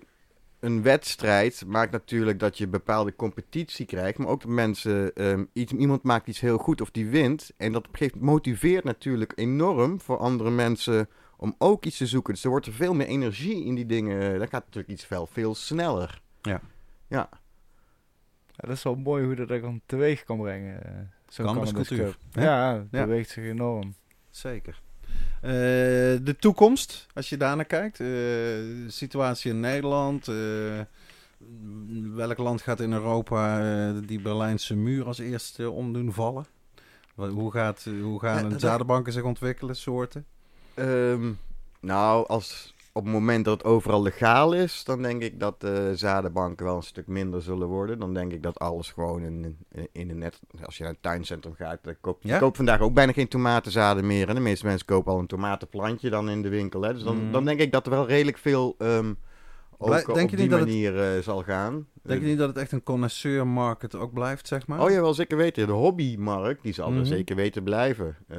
[0.59, 4.17] een wedstrijd maakt natuurlijk dat je bepaalde competitie krijgt.
[4.17, 7.51] Maar ook dat mensen, ehm, iets, iemand maakt iets heel goed of die wint.
[7.57, 12.33] En dat geeft, motiveert natuurlijk enorm voor andere mensen om ook iets te zoeken.
[12.33, 14.39] Dus er wordt er veel meer energie in die dingen.
[14.39, 16.21] Dan gaat natuurlijk iets veel, veel sneller.
[16.41, 16.61] Ja.
[17.07, 17.29] Ja,
[18.55, 20.83] Ja, dat is wel mooi hoe dat dat dan teweeg kan brengen.
[20.85, 20.91] eh,
[21.27, 21.45] Zo'n
[22.31, 22.43] hè?
[22.43, 23.03] Ja, het Ja.
[23.05, 23.95] beweegt zich enorm.
[24.29, 24.81] Zeker.
[25.41, 25.51] Eh,
[26.21, 27.99] de toekomst, als je daarnaar kijkt.
[27.99, 30.27] eh, de situatie in Nederland.
[30.27, 30.35] eh,
[32.15, 36.45] welk land gaat in Europa die Berlijnse muur als eerste omdoen vallen?
[37.15, 40.25] Hoe, gaat, hoe gaan Ja, de dat- zadenbanken zich ontwikkelen, soorten?
[40.73, 41.31] Ehm,
[41.79, 45.91] nou, als op het moment dat het overal legaal is, dan denk ik dat de
[45.95, 47.99] zadenbanken wel een stuk minder zullen worden.
[47.99, 49.57] Dan denk ik dat alles gewoon in,
[49.91, 50.39] in, de net.
[50.65, 52.37] Als je naar het tuincentrum gaat, dan koop je Ja?
[52.39, 54.29] koopt vandaag ook bijna geen tomatenzaden meer.
[54.29, 56.81] En de meeste mensen kopen al een tomatenplantje dan in de winkel.
[56.81, 56.93] Hè?
[56.93, 57.31] Dus dan, Mhm.
[57.31, 59.13] dan denk ik dat er wel redelijk veel ehm
[59.77, 61.87] ook Blij- denk op je die niet dat het- manier eh, zal gaan.
[62.03, 64.79] Denk je niet dat het echt een connoisseur-market ook blijft, zeg maar?
[64.81, 65.67] Oh ja, wel zeker weten.
[65.67, 66.99] De hobbymarkt, die zal Mhm.
[66.99, 68.15] er zeker weten blijven.
[68.27, 68.37] Eh,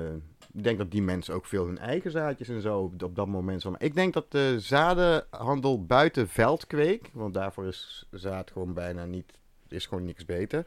[0.55, 3.27] ik denk dat die mensen ook veel hun eigen zaadjes en zo op, op dat
[3.27, 3.87] moment maken.
[3.87, 9.33] Ik denk dat de zadenhandel buiten veldkweek, want daarvoor is zaad gewoon bijna niet,
[9.69, 10.67] is gewoon niks beter.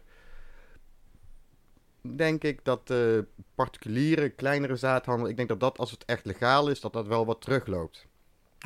[2.01, 3.25] Denk ik dat de
[3.55, 7.25] particuliere, kleinere zaadhandel, ik denk dat dat als het echt legaal is, dat dat wel
[7.25, 8.07] wat terugloopt.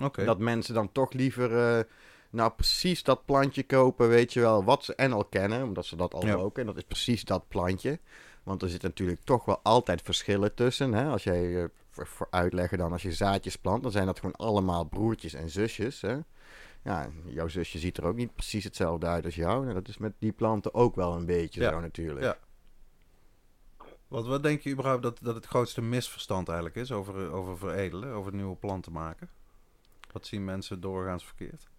[0.02, 0.26] Oké.
[0.26, 1.84] Dat mensen dan toch liever eh,
[2.30, 5.96] nou precies dat plantje kopen, weet je wel, wat ze en al kennen, omdat ze
[5.96, 6.34] dat al Ja.
[6.34, 6.62] roken.
[6.62, 8.00] En dat is precies dat plantje.
[8.44, 10.94] Want er zitten natuurlijk toch wel altijd verschillen tussen.
[10.94, 11.10] Hè?
[11.10, 14.84] Als jij, eh, voor, uitleggen dan, als je zaadjes plant, dan zijn dat gewoon allemaal
[14.84, 16.02] broertjes en zusjes.
[16.02, 16.18] Hè?
[16.84, 19.62] Ja, jouw zusje ziet er ook niet precies hetzelfde uit als jou.
[19.62, 21.70] Nou, dat is met die planten ook wel een beetje Ja.
[21.70, 22.26] zo natuurlijk.
[22.26, 22.38] Ja.
[24.08, 27.58] Wat, wat denk je überhaupt dat, dat het grootste misverstand eigenlijk is over, eh, over
[27.58, 29.30] veredelen, over nieuwe planten maken?
[30.12, 31.70] Wat zien mensen doorgaans verkeerd?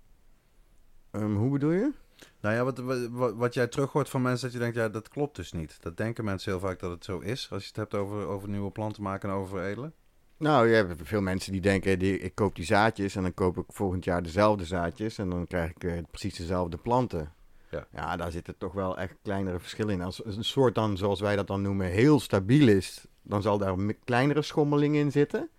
[1.10, 1.92] Ehm, hoe bedoel je?
[2.41, 2.79] Nou ja, wat,
[3.11, 5.77] wat, wat jij terug hoort van mensen, dat je denkt, ja, dat klopt dus niet.
[5.81, 8.49] Dat denken mensen heel vaak dat het zo is, als je het hebt over, over
[8.49, 9.95] nieuwe planten maken en over veredelen.
[10.37, 13.59] Nou, je hebt veel mensen die denken, die, ik koop die zaadjes en dan koop
[13.59, 17.33] ik volgend jaar dezelfde zaadjes en dan krijg ik weer precies dezelfde planten.
[17.70, 17.87] Ja.
[17.93, 20.03] ja, daar zitten toch wel echt kleinere verschillen in.
[20.03, 23.77] Als een soort dan, zoals wij dat dan noemen, heel stabiel is, dan zal daar
[24.05, 25.51] kleinere schommelingen in zitten.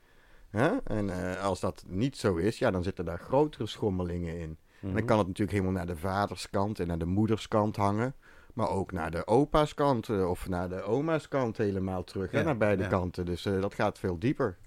[0.83, 4.57] En eh, als dat niet zo is, ja, dan zitten daar grotere schommelingen in.
[4.83, 4.97] En Mhm.
[4.97, 8.13] dan kan het natuurlijk helemaal naar de vaderskant en naar de moederskant hangen.
[8.53, 12.31] Maar ook naar de opa's kant eh, of naar de oma's kant helemaal terug.
[12.31, 12.89] hè, Ja, naar beide ja.
[12.89, 13.25] kanten.
[13.25, 14.57] Dus eh, dat gaat veel dieper.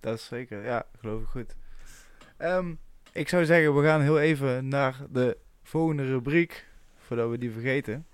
[0.00, 1.54] Dat is zeker, ja, geloof ik goed.
[2.36, 2.74] Ehm,
[3.12, 6.66] ik zou zeggen, we gaan heel even naar de volgende rubriek,
[6.98, 8.06] voordat we die vergeten.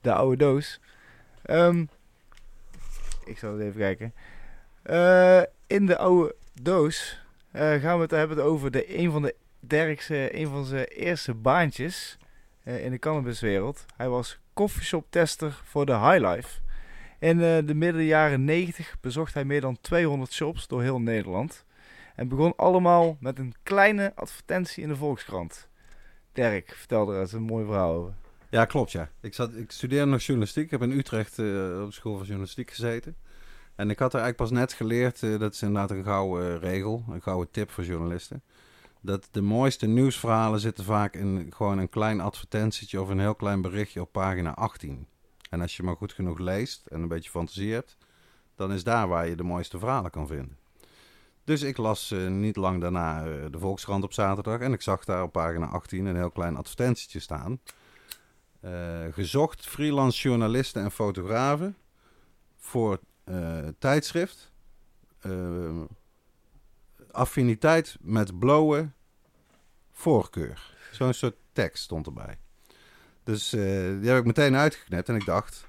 [0.00, 0.80] De oude doos.
[1.42, 1.84] Ehm,
[3.24, 4.14] ik zal het even kijken.
[4.82, 9.34] Eh, in de oude doos gaan we het hebben over de, een van de
[9.66, 12.18] Derkse, een van zijn eerste baantjes
[12.62, 13.84] eh, in de cannabiswereld.
[13.96, 16.60] Hij was coffeeshop tester voor de Highlife.
[17.18, 21.64] In eh, de midden jaren 90 bezocht hij meer dan 200 shops door heel Nederland.
[22.14, 25.68] En begon allemaal met een kleine advertentie in de Volkskrant.
[26.32, 28.14] Dirk, vertel er eens een mooi verhaal over.
[28.50, 29.10] Ja, klopt ja.
[29.20, 30.64] Ik, zat, ik studeerde nog journalistiek.
[30.64, 33.16] Ik heb in Utrecht eh, op school van journalistiek gezeten.
[33.74, 36.60] En ik had er eigenlijk pas net geleerd, eh, dat is inderdaad een gouden eh,
[36.60, 38.42] regel, een gouden tip voor journalisten.
[39.06, 43.62] Dat de mooiste nieuwsverhalen zitten vaak in gewoon een klein advertentietje of een heel klein
[43.62, 45.06] berichtje op pagina 18.
[45.50, 47.96] En als je maar goed genoeg leest en een beetje fantasie hebt,
[48.54, 50.58] dan is daar waar je de mooiste verhalen kan vinden.
[51.44, 55.04] Dus ik las eh, niet lang daarna eh, de Volkskrant op zaterdag en ik zag
[55.04, 57.60] daar op pagina 18 een heel klein advertentietje staan.
[58.60, 61.76] Eh, gezocht freelance journalisten en fotografen
[62.56, 63.00] voor
[63.78, 64.52] tijdschrift.
[67.10, 68.95] Affiniteit met blowen,
[69.96, 70.74] voorkeur.
[70.92, 72.38] Zo'n soort tekst stond erbij.
[73.24, 73.60] Dus eh,
[74.00, 75.66] die heb ik meteen uitgeknipt en ik dacht...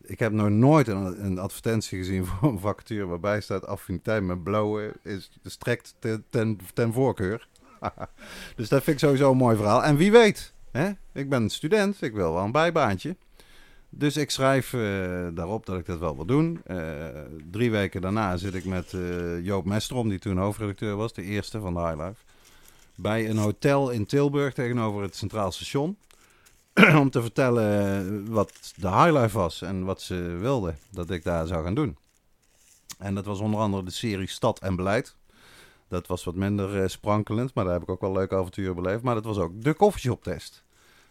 [0.00, 4.42] Ik heb nog nooit een, een advertentie gezien voor een vacature waarbij staat affiniteit met
[4.42, 7.48] blowen is strekt ten, ten, ten voorkeur.
[8.56, 9.84] dus dat vind ik sowieso een mooi verhaal.
[9.84, 10.90] En wie weet, hè?
[11.12, 13.16] ik ben student, ik wil wel een bijbaantje.
[13.90, 14.80] Dus ik schrijf eh,
[15.34, 16.60] daarop dat ik dat wel wil doen.
[16.64, 16.76] Eh,
[17.50, 18.94] drie weken daarna zit ik met
[19.42, 22.27] Joop Mestrom, die toen hoofdredacteur was, de eerste van de High Life.
[23.00, 25.96] Bij een hotel in Tilburg tegenover het Centraal Station.
[27.02, 31.46] om te vertellen wat de High Life was en wat ze wilden dat ik daar
[31.46, 31.96] zou gaan doen.
[32.98, 35.16] En dat was onder andere de serie Stad en Beleid.
[35.88, 39.02] Dat was wat minder eh, sprankelend, maar daar heb ik ook wel leuke avonturen beleefd.
[39.02, 40.64] Maar dat was ook de koffieshop test.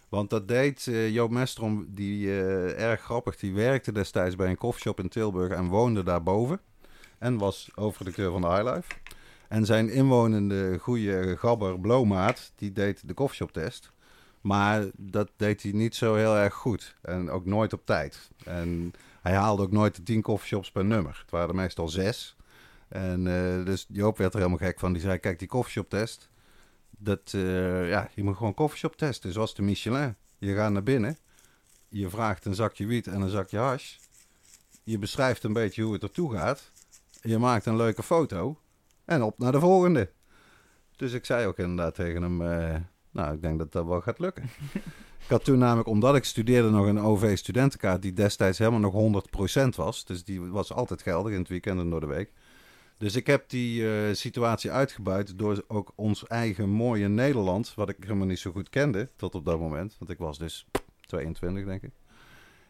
[0.10, 4.58] Want dat deed eh, Joop Mestrom, die eh, erg grappig, die werkte destijds bij een
[4.58, 6.60] koffieshop in Tilburg en woonde daarboven.
[7.18, 8.88] En was hoofdredacteur van de Highlife.
[9.48, 13.92] En zijn inwonende goede gabber Blomaat, die deed de koffieshop test.
[14.42, 16.96] Maar dat deed hij niet zo heel erg goed.
[17.02, 18.30] En ook nooit op tijd.
[18.46, 21.20] En hij haalde ook nooit de tien koffieshops per nummer.
[21.22, 22.36] Het waren er meestal zes.
[22.88, 24.94] En eh, dus Joop werd er helemaal gek van.
[24.94, 26.30] Die zei, kijk, die koffieshop test.
[26.90, 29.34] Dat, eh, ja, je moet gewoon koffieshop testen.
[29.34, 30.16] Zoals de Michelin.
[30.38, 31.18] Je gaat naar binnen.
[31.90, 33.96] Je vraagt een zakje wiet en een zakje hash.
[34.84, 36.72] Je beschrijft een beetje hoe het ertoe gaat.
[37.22, 38.60] Je maakt een leuke foto.
[39.08, 40.10] En op naar de volgende.
[40.96, 42.42] Dus ik zei ook inderdaad tegen hem...
[42.42, 42.76] eh,
[43.12, 44.44] nou, ik denk dat dat wel gaat lukken.
[45.24, 48.02] ik had toen namelijk, omdat ik studeerde, nog een OV-studentenkaart...
[48.02, 49.24] die destijds helemaal nog
[49.64, 50.06] 100% was.
[50.06, 52.32] Dus die was altijd geldig in het weekend en door de week.
[52.98, 57.98] Dus ik heb die eh, situatie uitgebuit door ook ons eigen mooie Nederland, wat ik
[58.00, 59.96] helemaal niet zo goed kende tot op dat moment.
[60.00, 60.68] Want ik was dus
[61.02, 61.92] 22, denk ik.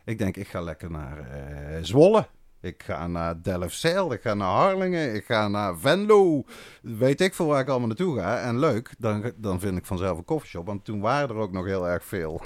[0.05, 2.27] Ik denk, ik ga lekker naar eh, Zwolle.
[2.61, 6.43] Ik ga naar Delfzijl, ik ga naar Harlingen, ik ga naar Venlo.
[6.81, 8.39] Weet ik veel waar ik allemaal naartoe ga.
[8.39, 10.65] En leuk, dan, dan vind ik vanzelf een koffieshop.
[10.65, 12.41] Want toen waren er ook nog heel erg veel.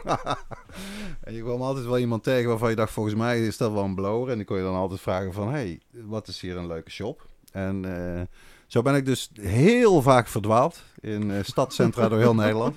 [1.23, 3.83] en je kwam altijd wel iemand tegen waarvan je dacht, volgens mij is dat wel
[3.83, 4.29] een blower.
[4.29, 7.27] En die kon je dan altijd vragen van, hey, wat is hier een leuke shop?
[7.51, 8.21] En eh,
[8.67, 12.75] zo ben ik dus heel vaak verdwaald in eh, stadcentra door heel Nederland.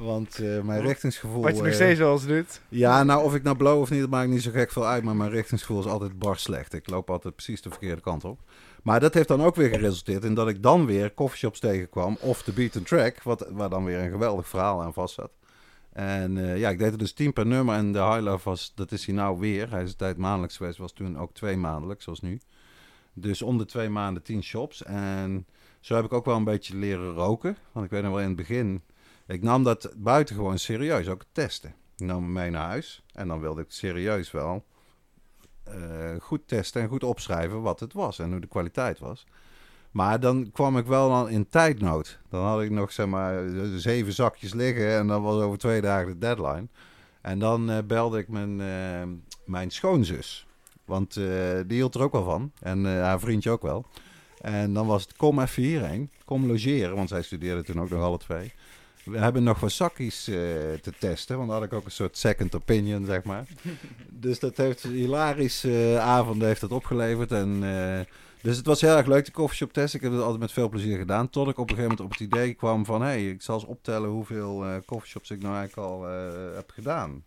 [0.00, 1.42] Want eh, mijn richtingsgevoel...
[1.42, 2.60] Wat je nog eh, steeds wel eens doet.
[2.68, 5.02] ja, nou of ik nou blow of niet, dat maakt niet zo gek veel uit.
[5.02, 6.72] Maar mijn richtingsgevoel is altijd bar slecht.
[6.74, 8.38] Ik loop altijd precies de verkeerde kant op.
[8.82, 12.16] Maar dat heeft dan ook weer geresulteerd in dat ik dan weer coffeeshops tegenkwam.
[12.20, 15.30] Of de Beat and Track, wat, waar dan weer een geweldig verhaal aan vast zat.
[15.92, 17.74] En eh, ja, ik deed er dus 10 per nummer.
[17.74, 19.70] En de High Love was, dat is hij nou weer.
[19.70, 22.40] Hij is een tijd maandelijks geweest, was toen ook twee maandelijks, zoals nu.
[23.12, 24.82] Dus om de twee maanden 10 shops.
[24.82, 25.46] En
[25.80, 27.56] zo heb ik ook wel een beetje leren roken.
[27.72, 28.82] Want ik weet nog wel in het begin,
[29.30, 31.74] ik nam dat buitengewoon serieus, ook testen.
[31.96, 34.64] Ik nam hem mee naar huis en dan wilde ik serieus wel
[35.62, 35.74] eh,
[36.20, 39.26] goed testen en goed opschrijven wat het was en hoe de kwaliteit was.
[39.90, 42.20] Maar dan kwam ik wel dan in tijdnood.
[42.28, 46.12] Dan had ik nog zeg maar zeven zakjes liggen en dan was over twee dagen
[46.12, 46.68] de deadline.
[47.20, 49.08] En dan eh, belde ik mijn, eh,
[49.44, 50.46] mijn schoonzus.
[50.84, 52.52] Want die hield er ook wel van.
[52.60, 53.86] En haar vriendje ook wel.
[54.40, 56.10] En dan was het, kom even hierheen.
[56.24, 58.52] Kom logeren, want zij studeerde toen ook nog alle twee.
[59.04, 60.34] We hebben nog wat zakjes eh,
[60.82, 61.36] te testen.
[61.36, 63.46] Want dan had ik ook een soort second opinion, zeg maar.
[64.08, 67.32] dus dat heeft een hilarische eh, avond heeft dat opgeleverd.
[67.32, 68.00] En, eh,
[68.42, 69.94] dus het was heel erg leuk, de koffieshop test.
[69.94, 71.30] Ik heb het altijd met veel plezier gedaan.
[71.30, 73.00] Tot ik op een gegeven moment op het idee kwam van...
[73.00, 76.02] hé, hey, ik zal eens optellen hoeveel koffieshops ik nou eigenlijk al
[76.54, 77.24] heb gedaan.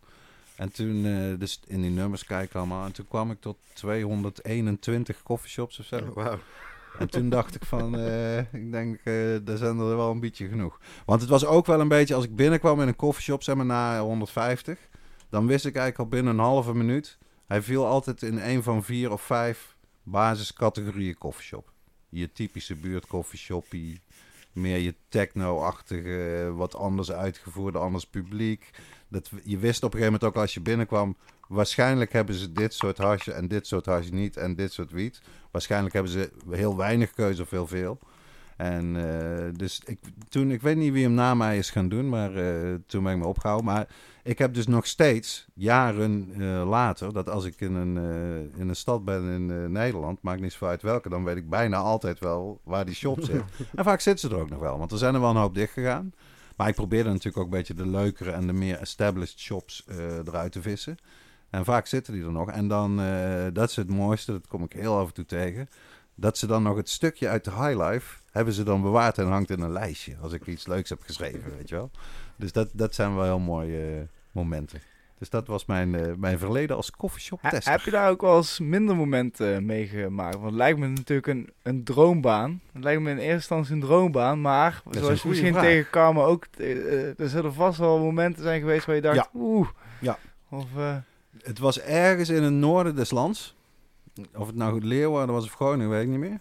[0.55, 1.01] En toen,
[1.39, 2.85] dus in die nummers kijken allemaal.
[2.85, 6.13] En toen kwam ik tot 221 koffieshops of zo.
[6.13, 6.39] Wauw.
[6.99, 9.13] En toen dacht ik van, eh, ik denk, eh
[9.43, 10.79] daar zijn er wel een beetje genoeg.
[11.05, 13.65] Want het was ook wel een beetje, als ik binnenkwam in een koffieshop, zeg maar
[13.65, 14.79] na 150,
[15.29, 17.17] dan wist ik eigenlijk al binnen een halve minuut.
[17.45, 21.71] Hij viel altijd in een van vier of vijf basiscategorieën koffieshop.
[22.09, 24.01] Je typische buurtkoffieshoppie,
[24.51, 28.69] meer je techno-achtige, wat anders uitgevoerde, anders publiek.
[29.07, 31.17] Dat, je wist op een gegeven moment ook als je binnenkwam,
[31.47, 35.21] waarschijnlijk hebben ze dit soort hasje en dit soort hasje niet en dit soort wiet.
[35.53, 37.99] Waarschijnlijk hebben ze heel weinig keuze of heel veel.
[38.57, 39.99] En eh, dus ik,
[40.29, 43.13] toen, ik weet niet wie hem na mij is gaan doen, maar eh, toen ben
[43.13, 43.65] ik me opgehouden.
[43.65, 43.87] Maar
[44.23, 47.97] ik heb dus nog steeds, jaren eh, later, dat als ik in een,
[48.57, 51.77] in een stad ben in Nederland, maakt niet zo uit welke, dan weet ik bijna
[51.77, 53.43] altijd wel waar die shop zit.
[53.75, 55.55] en vaak zitten ze er ook nog wel, want er zijn er wel een hoop
[55.55, 56.13] dicht gegaan.
[56.55, 59.85] Maar ik probeerde natuurlijk ook een beetje de leukere en de meer established shops
[60.25, 60.97] eruit te vissen.
[61.53, 62.51] En vaak zitten die er nog.
[62.51, 65.69] En dan, eh, dat is het mooiste, dat kom ik heel af en toe tegen.
[66.15, 69.27] Dat ze dan nog het stukje uit de High Life hebben ze dan bewaard en
[69.27, 70.15] hangt in een lijstje.
[70.21, 71.91] Als ik iets leuks heb geschreven, weet je wel.
[72.35, 74.01] Dus dat, dat zijn wel heel mooie eh,
[74.31, 74.79] momenten.
[75.19, 77.71] Dus dat was mijn, eh, mijn verleden als coffeeshop Ha- tester.
[77.71, 80.33] heb je daar ook wel eens minder momenten meegemaakt?
[80.35, 82.61] Want het lijkt me natuurlijk een, een droombaan.
[82.73, 85.63] Het lijkt me in eerste instantie een droombaan, maar zoals je misschien vraag.
[85.63, 89.29] tegenkwam ook, eh, eh, er zullen vast wel momenten zijn geweest waar je dacht, Ja.
[89.33, 89.67] oeh.
[89.99, 90.17] Ja.
[90.49, 90.65] Of,
[91.43, 93.55] Het was ergens in het noorden des lands.
[94.35, 96.39] Of het nou Leeuwarden was of Groningen, weet ik niet meer.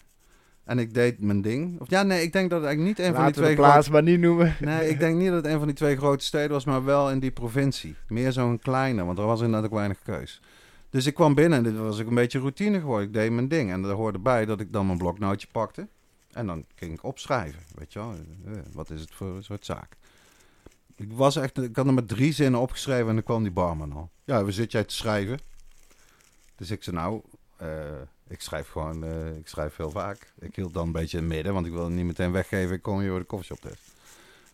[0.65, 1.81] En ik deed mijn ding.
[1.81, 4.03] Of ja, nee, ik denk dat het eigenlijk niet een van die twee plaats maar
[4.03, 4.57] niet noemen.
[4.61, 7.11] Nee, ik denk niet dat het een van die twee grote steden was, maar wel
[7.11, 7.97] in die provincie.
[8.09, 10.41] Meer zo'n kleine, want er was inderdaad ook weinig keus.
[10.91, 13.07] Dus ik kwam binnen en dit was ook een beetje routine geworden.
[13.07, 13.71] Ik deed mijn ding.
[13.71, 15.89] En er hoorde bij dat ik dan mijn bloknootje pakte.
[16.33, 17.61] En dan ging ik opschrijven.
[17.75, 18.15] Weet je wel,
[18.47, 19.97] Eh, wat is het voor een soort zaak?
[20.97, 23.93] Ik, was echt, ik had er maar drie zinnen opgeschreven en dan kwam die barman
[23.93, 24.11] al.
[24.33, 25.41] Ja, waar zit jij te schrijven?
[26.57, 27.23] Dus ik zei nou,
[27.57, 30.33] eh, ik schrijf gewoon, eh, ik schrijf heel vaak.
[30.39, 32.75] Ik hield dan een beetje in het midden, want ik wilde niet meteen weggeven.
[32.75, 33.83] Ik kom hier voor de koffieshop test.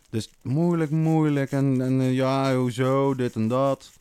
[0.09, 1.51] Dus moeilijk, moeilijk.
[1.51, 3.91] En, en eh, ja, hoezo, dit en dat.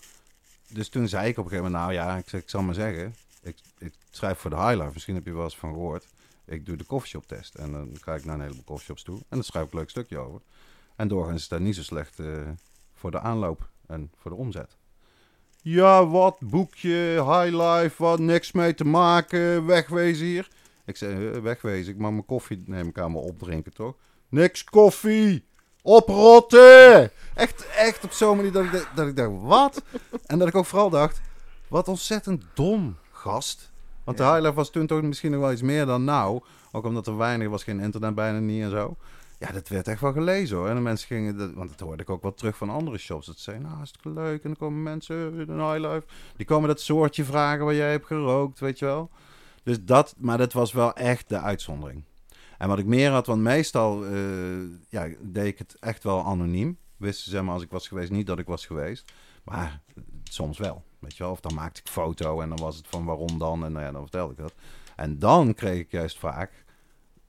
[0.69, 3.15] Dus toen zei ik op een gegeven moment, nou ja, ik, ik zal maar zeggen.
[3.43, 6.07] Ik, ik schrijf voor de Highlife, misschien heb je wel eens van gehoord.
[6.45, 7.55] Ik doe de koffieshop test.
[7.55, 9.19] En dan ga ik naar een heleboel koffieshops toe.
[9.19, 10.41] En dan schrijf ik een leuk stukje over.
[10.97, 12.19] En doorgaans is dat niet zo slecht
[12.95, 14.78] voor de aanloop en voor de omzet.
[15.63, 20.49] Ja, wat, boekje, highlife, wat, niks mee te maken, wegwezen hier.
[20.85, 23.95] Ik zei, eh, wegwezen, ik mag mijn koffie, neem ik aan me opdrinken, toch?
[24.29, 25.45] Niks koffie,
[25.83, 27.11] oprotten!
[27.35, 29.83] Echt, echt op zo'n manier dat ik, dacht- dat ik dacht, wat?
[30.27, 31.21] En dat ik ook vooral dacht,
[31.69, 33.71] wat ontzettend dom, gast.
[34.05, 34.31] Want de Ja.
[34.33, 36.41] highlife was toen toch misschien nog wel iets meer dan nou.
[36.73, 38.97] Ook omdat er weinig was, geen internet bijna niet en zo.
[39.39, 40.69] Ja, dat werd echt wel gelezen hoor.
[40.69, 43.27] En de mensen gingen, dat, want dat hoorde ik ook wel terug van andere shops.
[43.27, 44.43] Dat ze zeiden, nou, hartstikke leuk.
[44.43, 46.07] En dan komen mensen in een highlife.
[46.37, 49.11] Die komen dat soortje vragen waar jij hebt gerookt, weet je wel.
[49.63, 52.05] Dus dat, maar dat was wel echt de uitzondering.
[52.59, 54.13] En wat ik meer had, want meestal eh,
[54.89, 56.79] ja, deed ik het echt wel anoniem.
[56.97, 59.13] Wisten ze maar als ik was geweest niet dat ik was geweest.
[59.45, 59.81] Maar
[60.25, 61.33] soms wel, weet je wel.
[61.33, 63.65] Of dan maakte ik foto en dan was het van waarom dan.
[63.65, 64.55] En nou ja, dan vertelde ik dat.
[64.97, 66.65] En dan kreeg ik juist vaak,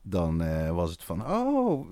[0.09, 1.89] dan eh, was het van, oh,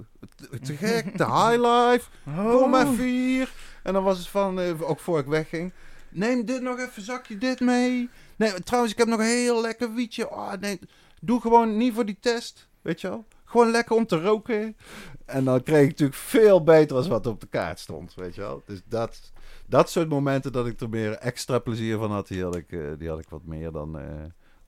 [0.64, 2.10] te- gek, de highlife.
[2.36, 2.80] Kom Oh.
[2.82, 3.52] even hier.
[3.84, 5.74] En dan was het van, eh, ook voor ik wegging.
[6.10, 8.10] Neem dit nog even, zakje dit mee.
[8.36, 10.30] Nee, trouwens, ik heb nog een heel lekker wietje.
[10.30, 10.80] Oh, nee,
[11.22, 13.26] doe gewoon niet voor die test, weet je wel.
[13.46, 14.78] Gewoon lekker om te roken.
[15.26, 18.42] En dan kreeg ik natuurlijk veel beter als wat op de kaart stond, weet je
[18.42, 18.62] wel.
[18.66, 19.32] Dus dat,
[19.68, 22.80] dat soort momenten dat ik er meer extra plezier van had, die had ik, eh,
[22.98, 23.98] die had ik wat meer dan,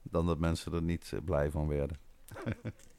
[0.02, 1.96] dan dat mensen er niet blij van werden.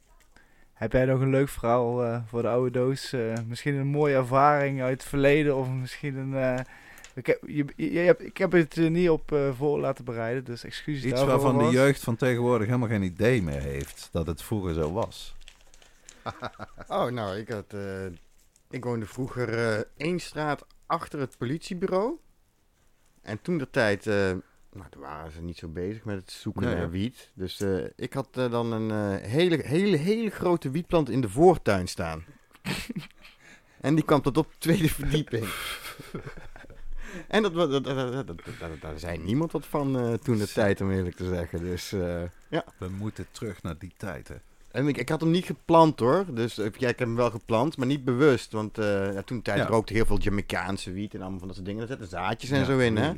[0.82, 3.14] Heb jij nog een leuk verhaal eh, voor de oude doos?
[3.14, 6.34] Eh, misschien een mooie ervaring uit het verleden of misschien een...
[6.34, 6.60] eh,
[7.16, 10.44] ik, heb, je, je hebt, ik heb het er niet op eh, voor laten bereiden,
[10.44, 11.42] dus excuses Iets daarvoor.
[11.42, 15.36] waarvan de jeugd van tegenwoordig helemaal geen idee meer heeft dat het vroeger zo was.
[16.88, 17.74] Oh, nou, ik had...
[17.74, 18.06] eh,
[18.70, 22.14] ik woonde vroeger eh één straat achter het politiebureau.
[23.22, 24.10] En toen de tijd...
[24.74, 27.32] nou, toen waren ze niet zo bezig met het zoeken Nee, naar wiet.
[27.34, 31.30] Dus eh, ik had eh, dan een eh, hele, hele, hele grote wietplant in de
[31.30, 32.24] voortuin staan.
[33.82, 35.46] en die kwam tot op de tweede verdieping.
[37.28, 37.84] en dat,
[38.82, 41.60] daar zei niemand wat van toen de tijd, om eerlijk te zeggen.
[41.60, 41.90] Dus
[42.50, 42.66] ja.
[42.78, 44.36] We moeten terug naar die tijd, hè.
[44.72, 46.26] En ik, ik had hem niet geplant hoor.
[46.34, 48.52] Dus ja, ik heb hem wel geplant, maar niet bewust.
[48.52, 49.66] Want ja, toen de tijd Ja.
[49.66, 51.88] rookte heel veel Jamaicaanse wiet en allemaal van dat soort dingen.
[51.88, 53.14] Daar zetten zaadjes en Ja, zo in, hè.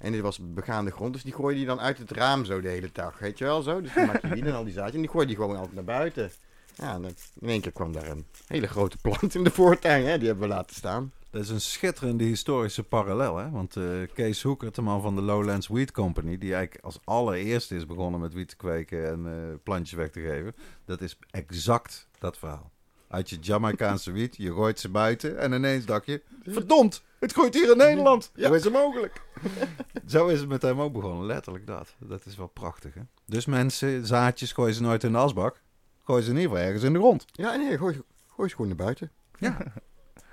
[0.00, 2.68] En dit was begaande grond, dus die gooide je dan uit het raam zo de
[2.68, 3.18] hele dag.
[3.18, 3.80] Weet je wel zo?
[3.80, 5.74] Dus dan maak je wiet en al die zaadjes en die gooide je gewoon altijd
[5.74, 6.30] naar buiten.
[6.74, 7.04] Ja, en
[7.40, 10.18] in één keer kwam daar een hele grote plant in de voortuin, hè.
[10.18, 11.12] Die hebben we laten staan.
[11.30, 13.50] Dat is een schitterende historische parallel, hè?
[13.50, 13.84] Want eh,
[14.14, 18.20] Kees Hoeker, de man van de Lowlands Weed Company, die eigenlijk als allereerste is begonnen
[18.20, 22.70] met wiet te kweken en eh, plantjes weg te geven, dat is exact dat verhaal.
[23.10, 27.54] Uit je Jamaicaanse wiet, je gooit ze buiten en ineens dacht je, verdomd, het groeit
[27.54, 28.30] hier in Nederland.
[28.34, 28.46] Ja.
[28.46, 29.22] Hoe is het mogelijk?
[30.06, 31.94] Zo is het met hem ook begonnen, letterlijk dat.
[31.98, 33.00] Dat is wel prachtig, hè?
[33.26, 35.60] Dus mensen, zaadjes gooien ze nooit in de asbak,
[36.04, 37.26] gooien ze in ieder geval ergens in de grond.
[37.32, 38.02] Ja, nee, gooi,
[38.34, 39.10] gooi ze gewoon naar buiten.
[39.38, 39.58] Ja,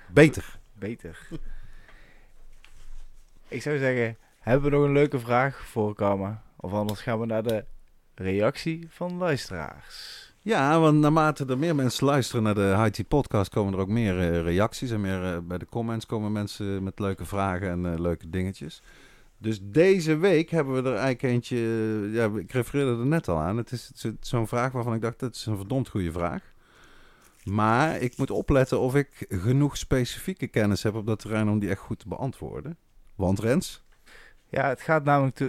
[0.08, 0.58] beter.
[0.78, 1.28] Beter.
[3.48, 6.42] ik zou zeggen, hebben we nog een leuke vraag voor Karma?
[6.56, 7.64] Of anders gaan we naar de
[8.14, 10.27] reactie van luisteraars.
[10.48, 14.18] Ja, want naarmate er meer mensen luisteren naar de IT podcast, komen er ook meer
[14.18, 17.98] eh, reacties en meer eh, bij de comments komen mensen met leuke vragen en eh,
[17.98, 18.82] leuke dingetjes.
[19.38, 21.58] Dus deze week hebben we er eigenlijk eentje,
[22.12, 23.56] ja, ik refereerde er net al aan.
[23.56, 26.42] Het is, zo'n vraag waarvan ik dacht, dat is een verdomd goede vraag.
[27.44, 31.70] Maar ik moet opletten of ik genoeg specifieke kennis heb op dat terrein om die
[31.70, 32.76] echt goed te beantwoorden.
[33.14, 33.84] Want Rens,
[34.48, 35.40] Ja, het gaat namelijk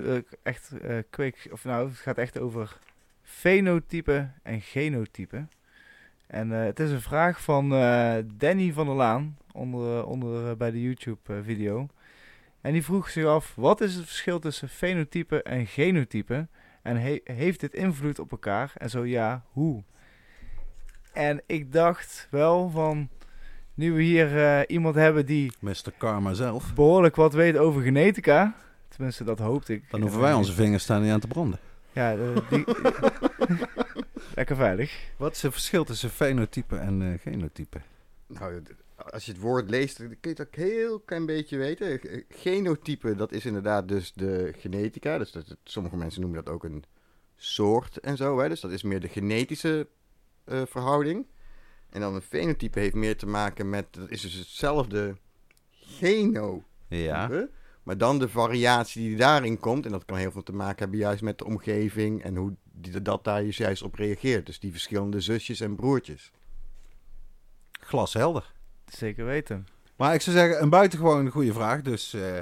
[0.43, 0.71] echt
[1.09, 2.79] kweek, of nou, het gaat echt over
[3.29, 5.47] fenotype en genotype.
[6.27, 10.55] En eh, het is een vraag van eh, Danny van der Laan onder, onder eh,
[10.55, 11.87] bij de YouTube eh, video.
[12.61, 16.47] En die vroeg zich af, wat is het verschil tussen fenotype en genotype?
[16.81, 18.71] En he- heeft dit invloed op elkaar?
[18.77, 19.83] En zo ja, hoe?
[21.13, 23.09] En ik dacht wel van,
[23.73, 25.91] nu we hier iemand hebben die Mr.
[25.97, 28.55] Karma zelf, behoorlijk wat weet over genetica.
[28.87, 29.83] Tenminste, dat hoopte ik.
[29.89, 31.59] dan hoeven wij onze vingers staan niet aan te branden.
[31.99, 32.65] Ja, eh, die...
[34.35, 35.09] Lekker veilig.
[35.17, 37.81] Wat is het verschil tussen fenotype en eh, genotype?
[38.27, 38.63] Nou,
[39.11, 41.99] als je het woord leest, dan kun je het ook heel klein beetje weten.
[41.99, 45.17] G- Genotype, dat is inderdaad dus de genetica.
[45.17, 46.83] Dus dat, sommige mensen noemen dat ook een
[47.35, 48.39] soort en zo.
[48.39, 48.49] Hè?
[48.49, 49.87] Dus dat is meer de genetische
[50.43, 51.25] eh, verhouding.
[51.89, 55.15] En dan een fenotype heeft meer te maken met, dat is dus hetzelfde
[55.71, 56.63] genotype.
[56.87, 57.47] Ja.
[57.83, 59.85] Maar dan de variatie die daarin komt.
[59.85, 63.01] En dat kan heel veel te maken hebben juist met de omgeving en hoe die,
[63.01, 64.45] dat daar juist op reageert.
[64.45, 66.31] Dus die verschillende zusjes en broertjes.
[67.71, 68.53] Glashelder.
[68.85, 69.67] Zeker weten.
[69.95, 71.81] Maar ik zou zeggen, een buitengewoon goede vraag.
[71.81, 72.13] Dus.
[72.13, 72.39] eh,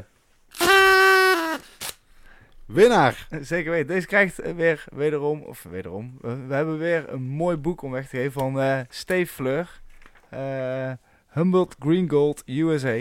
[2.65, 3.27] Winnaar!
[3.41, 3.87] Zeker weten.
[3.87, 8.09] Deze krijgt weer wederom, of wederom, we, we hebben weer een mooi boek om weg
[8.09, 9.81] te geven van eh Steve Fleur.
[10.29, 10.91] Eh
[11.27, 12.97] Humboldt Green Gold USA.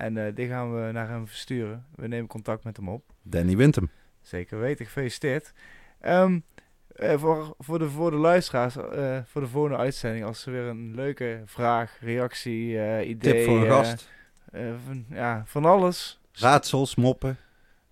[0.00, 1.84] En eh, die gaan we naar hem versturen.
[1.94, 3.02] We nemen contact met hem op.
[3.22, 3.90] Danny wint hem.
[4.20, 5.52] Zeker weten, gefeliciteerd.
[6.00, 6.38] Ehm,
[6.96, 10.62] eh, voor, voor, de, voor de luisteraars, eh, voor de volgende uitzending, als ze weer
[10.64, 12.70] een leuke vraag, reactie,
[13.04, 13.16] idee...
[13.16, 14.08] Tip voor een gast.
[14.86, 16.20] van, ja, van alles.
[16.32, 17.36] Raadsels, moppen.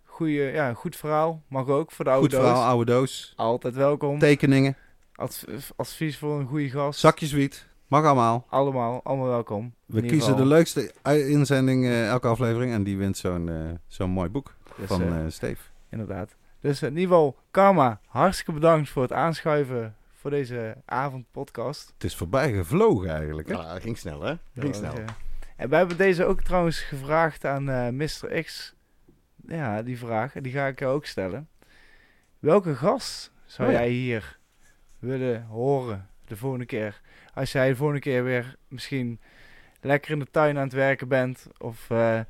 [0.05, 2.65] Goeie, ja, goed verhaal, mag ook voor de oude Goed verhaal, doos.
[2.65, 3.33] oude doos.
[3.37, 4.19] Altijd welkom.
[4.19, 4.77] Tekeningen.
[5.15, 7.01] Adv- advies voor een goede gast.
[7.01, 7.67] Zakjes wiet.
[7.89, 8.47] Mag allemaal.
[8.49, 9.75] Allemaal, allemaal welkom.
[9.87, 12.73] We kiezen de leukste inzending eh, elke aflevering.
[12.73, 15.63] En die wint zo'n eh, zo'n mooi boek dus, van eh, eh Steve.
[15.91, 16.37] inderdaad.
[16.61, 21.93] Dus in ieder geval, Karma, hartstikke bedankt voor het aanschuiven voor deze avondpodcast.
[21.95, 23.49] Het is voorbij gevlogen eigenlijk.
[23.49, 23.55] Hè?
[23.55, 24.35] Ja, dat ging snel, hè?
[24.53, 25.05] Dat ging Ja, snel.
[25.57, 28.43] en we hebben deze ook trouwens gevraagd aan eh Mr.
[28.43, 28.75] X.
[29.47, 31.49] Ja, die vraag, die ga ik jou ook stellen.
[32.39, 33.81] Welke gast zou Oh ja.
[33.81, 34.39] jij hier
[34.99, 37.01] willen horen de volgende keer?
[37.39, 39.21] Als jij de volgende keer weer misschien
[39.81, 41.47] lekker in de tuin aan het werken bent.
[41.59, 42.21] Of eh,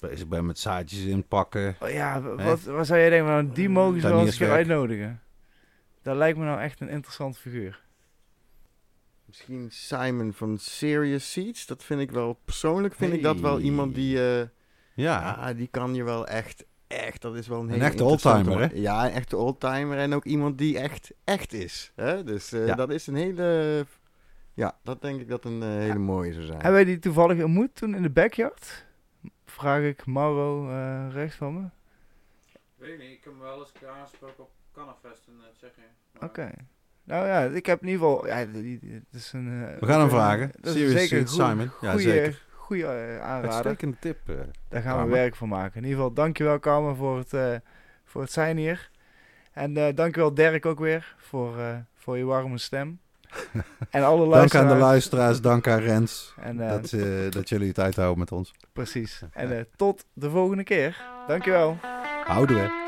[0.00, 1.76] Bezig ben met zaadjes inpakken.
[1.80, 3.28] oh ja, wat, wat zou jij denken?
[3.28, 4.78] Nou, die mogen ze wel eens een keer Tuinierswerk.
[4.78, 5.20] uitnodigen.
[6.02, 7.84] Dat lijkt me nou echt een interessant figuur.
[9.26, 11.66] Misschien Simon van Serious Seeds.
[11.66, 14.46] Dat vind ik wel, persoonlijk vind ik dat wel iemand die, eh,
[14.94, 15.20] Ja.
[15.40, 18.58] ja, die kan je wel echt, echt, dat is wel een Een hele echte oldtimer,
[18.58, 18.70] man.
[18.74, 21.92] Ja, een echte oldtimer en ook iemand die echt, echt is.
[21.94, 22.24] Hè?
[22.24, 22.74] Dus eh, Ja.
[22.74, 23.86] dat is een hele,
[24.56, 26.56] ja, dat denk ik dat een eh, hele mooie zou zijn.
[26.60, 28.84] Hebben wij die toevallig ontmoet toen in de backyard?
[29.44, 31.68] Vraag ik Mauro eh, rechts van me.
[32.76, 35.80] Weet ik niet, ik heb hem wel eens een aangesproken op Cannafest in uh, Tsjechië.
[36.12, 36.50] Maar- Oké.
[37.04, 38.26] Nou ja, ik heb in ieder geval...
[38.26, 40.50] Ja, het is een, eh, We gaan hem een- vragen.
[40.60, 41.70] Dat is Serious zeker een Seed, goeie- Simon.
[41.80, 42.42] Ja, goeie- zeker.
[42.54, 43.50] Goeie eh, aanrader.
[43.50, 44.28] Uitstekende tip.
[44.28, 44.36] eh.
[44.68, 45.76] Daar gaan we werk van maken.
[45.76, 47.54] In ieder geval, dankjewel Carmen voor het, eh,
[48.04, 48.90] voor het zijn hier.
[49.52, 53.00] En eh dankjewel Dirk ook weer voor, eh, voor je warme stem.
[53.90, 54.54] en alle Dank luisteraars.
[54.70, 56.34] aan de luisteraars, dank aan Rens.
[56.40, 57.00] En, eh, dat, eh,
[57.30, 58.54] dat jullie het uithouden met ons.
[58.72, 59.22] Precies.
[59.32, 61.02] En eh, tot de volgende keer.
[61.26, 61.78] Dankjewel.
[62.24, 62.85] Houden we.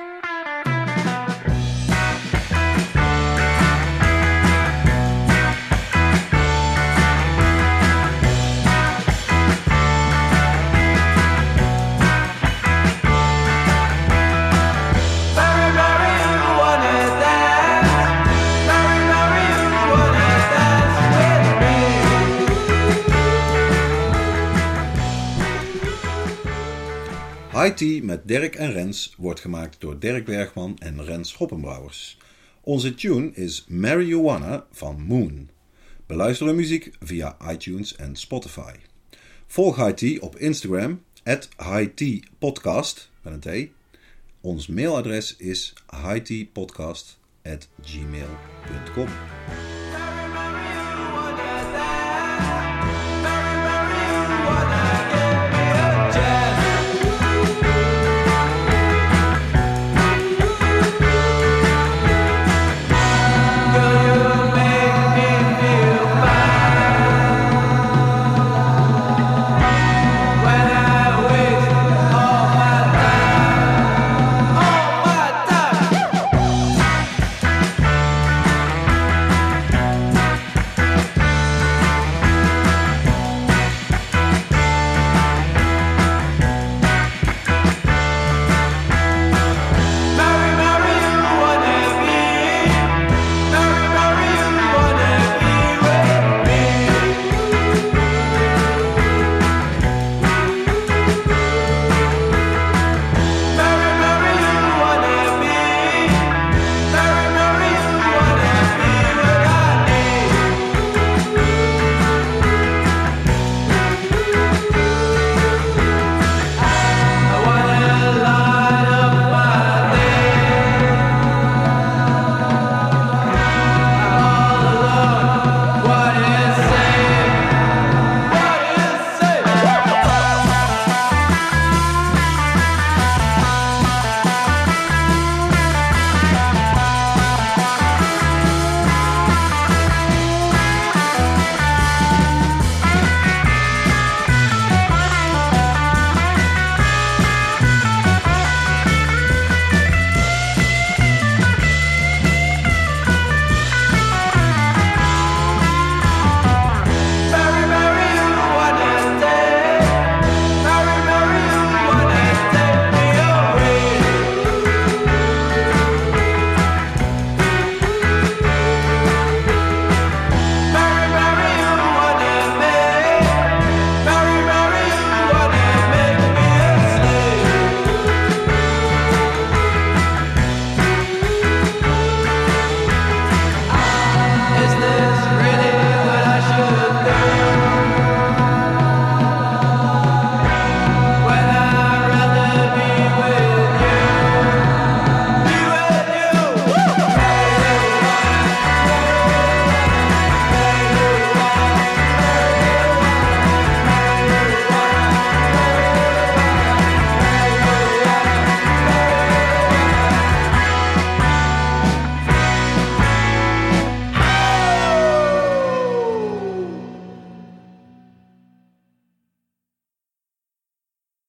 [27.74, 32.18] Tea met Dirk en Rens wordt gemaakt door Dirk Bergman en Rens Hoppenbrouwers.
[32.60, 35.48] Onze tune is Marijuana van Moon.
[36.06, 38.72] Beluister de muziek via iTunes en Spotify.
[39.46, 43.72] Volg Tea op Instagram, at High Tea Podcast, met een.
[44.40, 45.72] Ons mailadres is
[47.82, 49.08] gmail.com.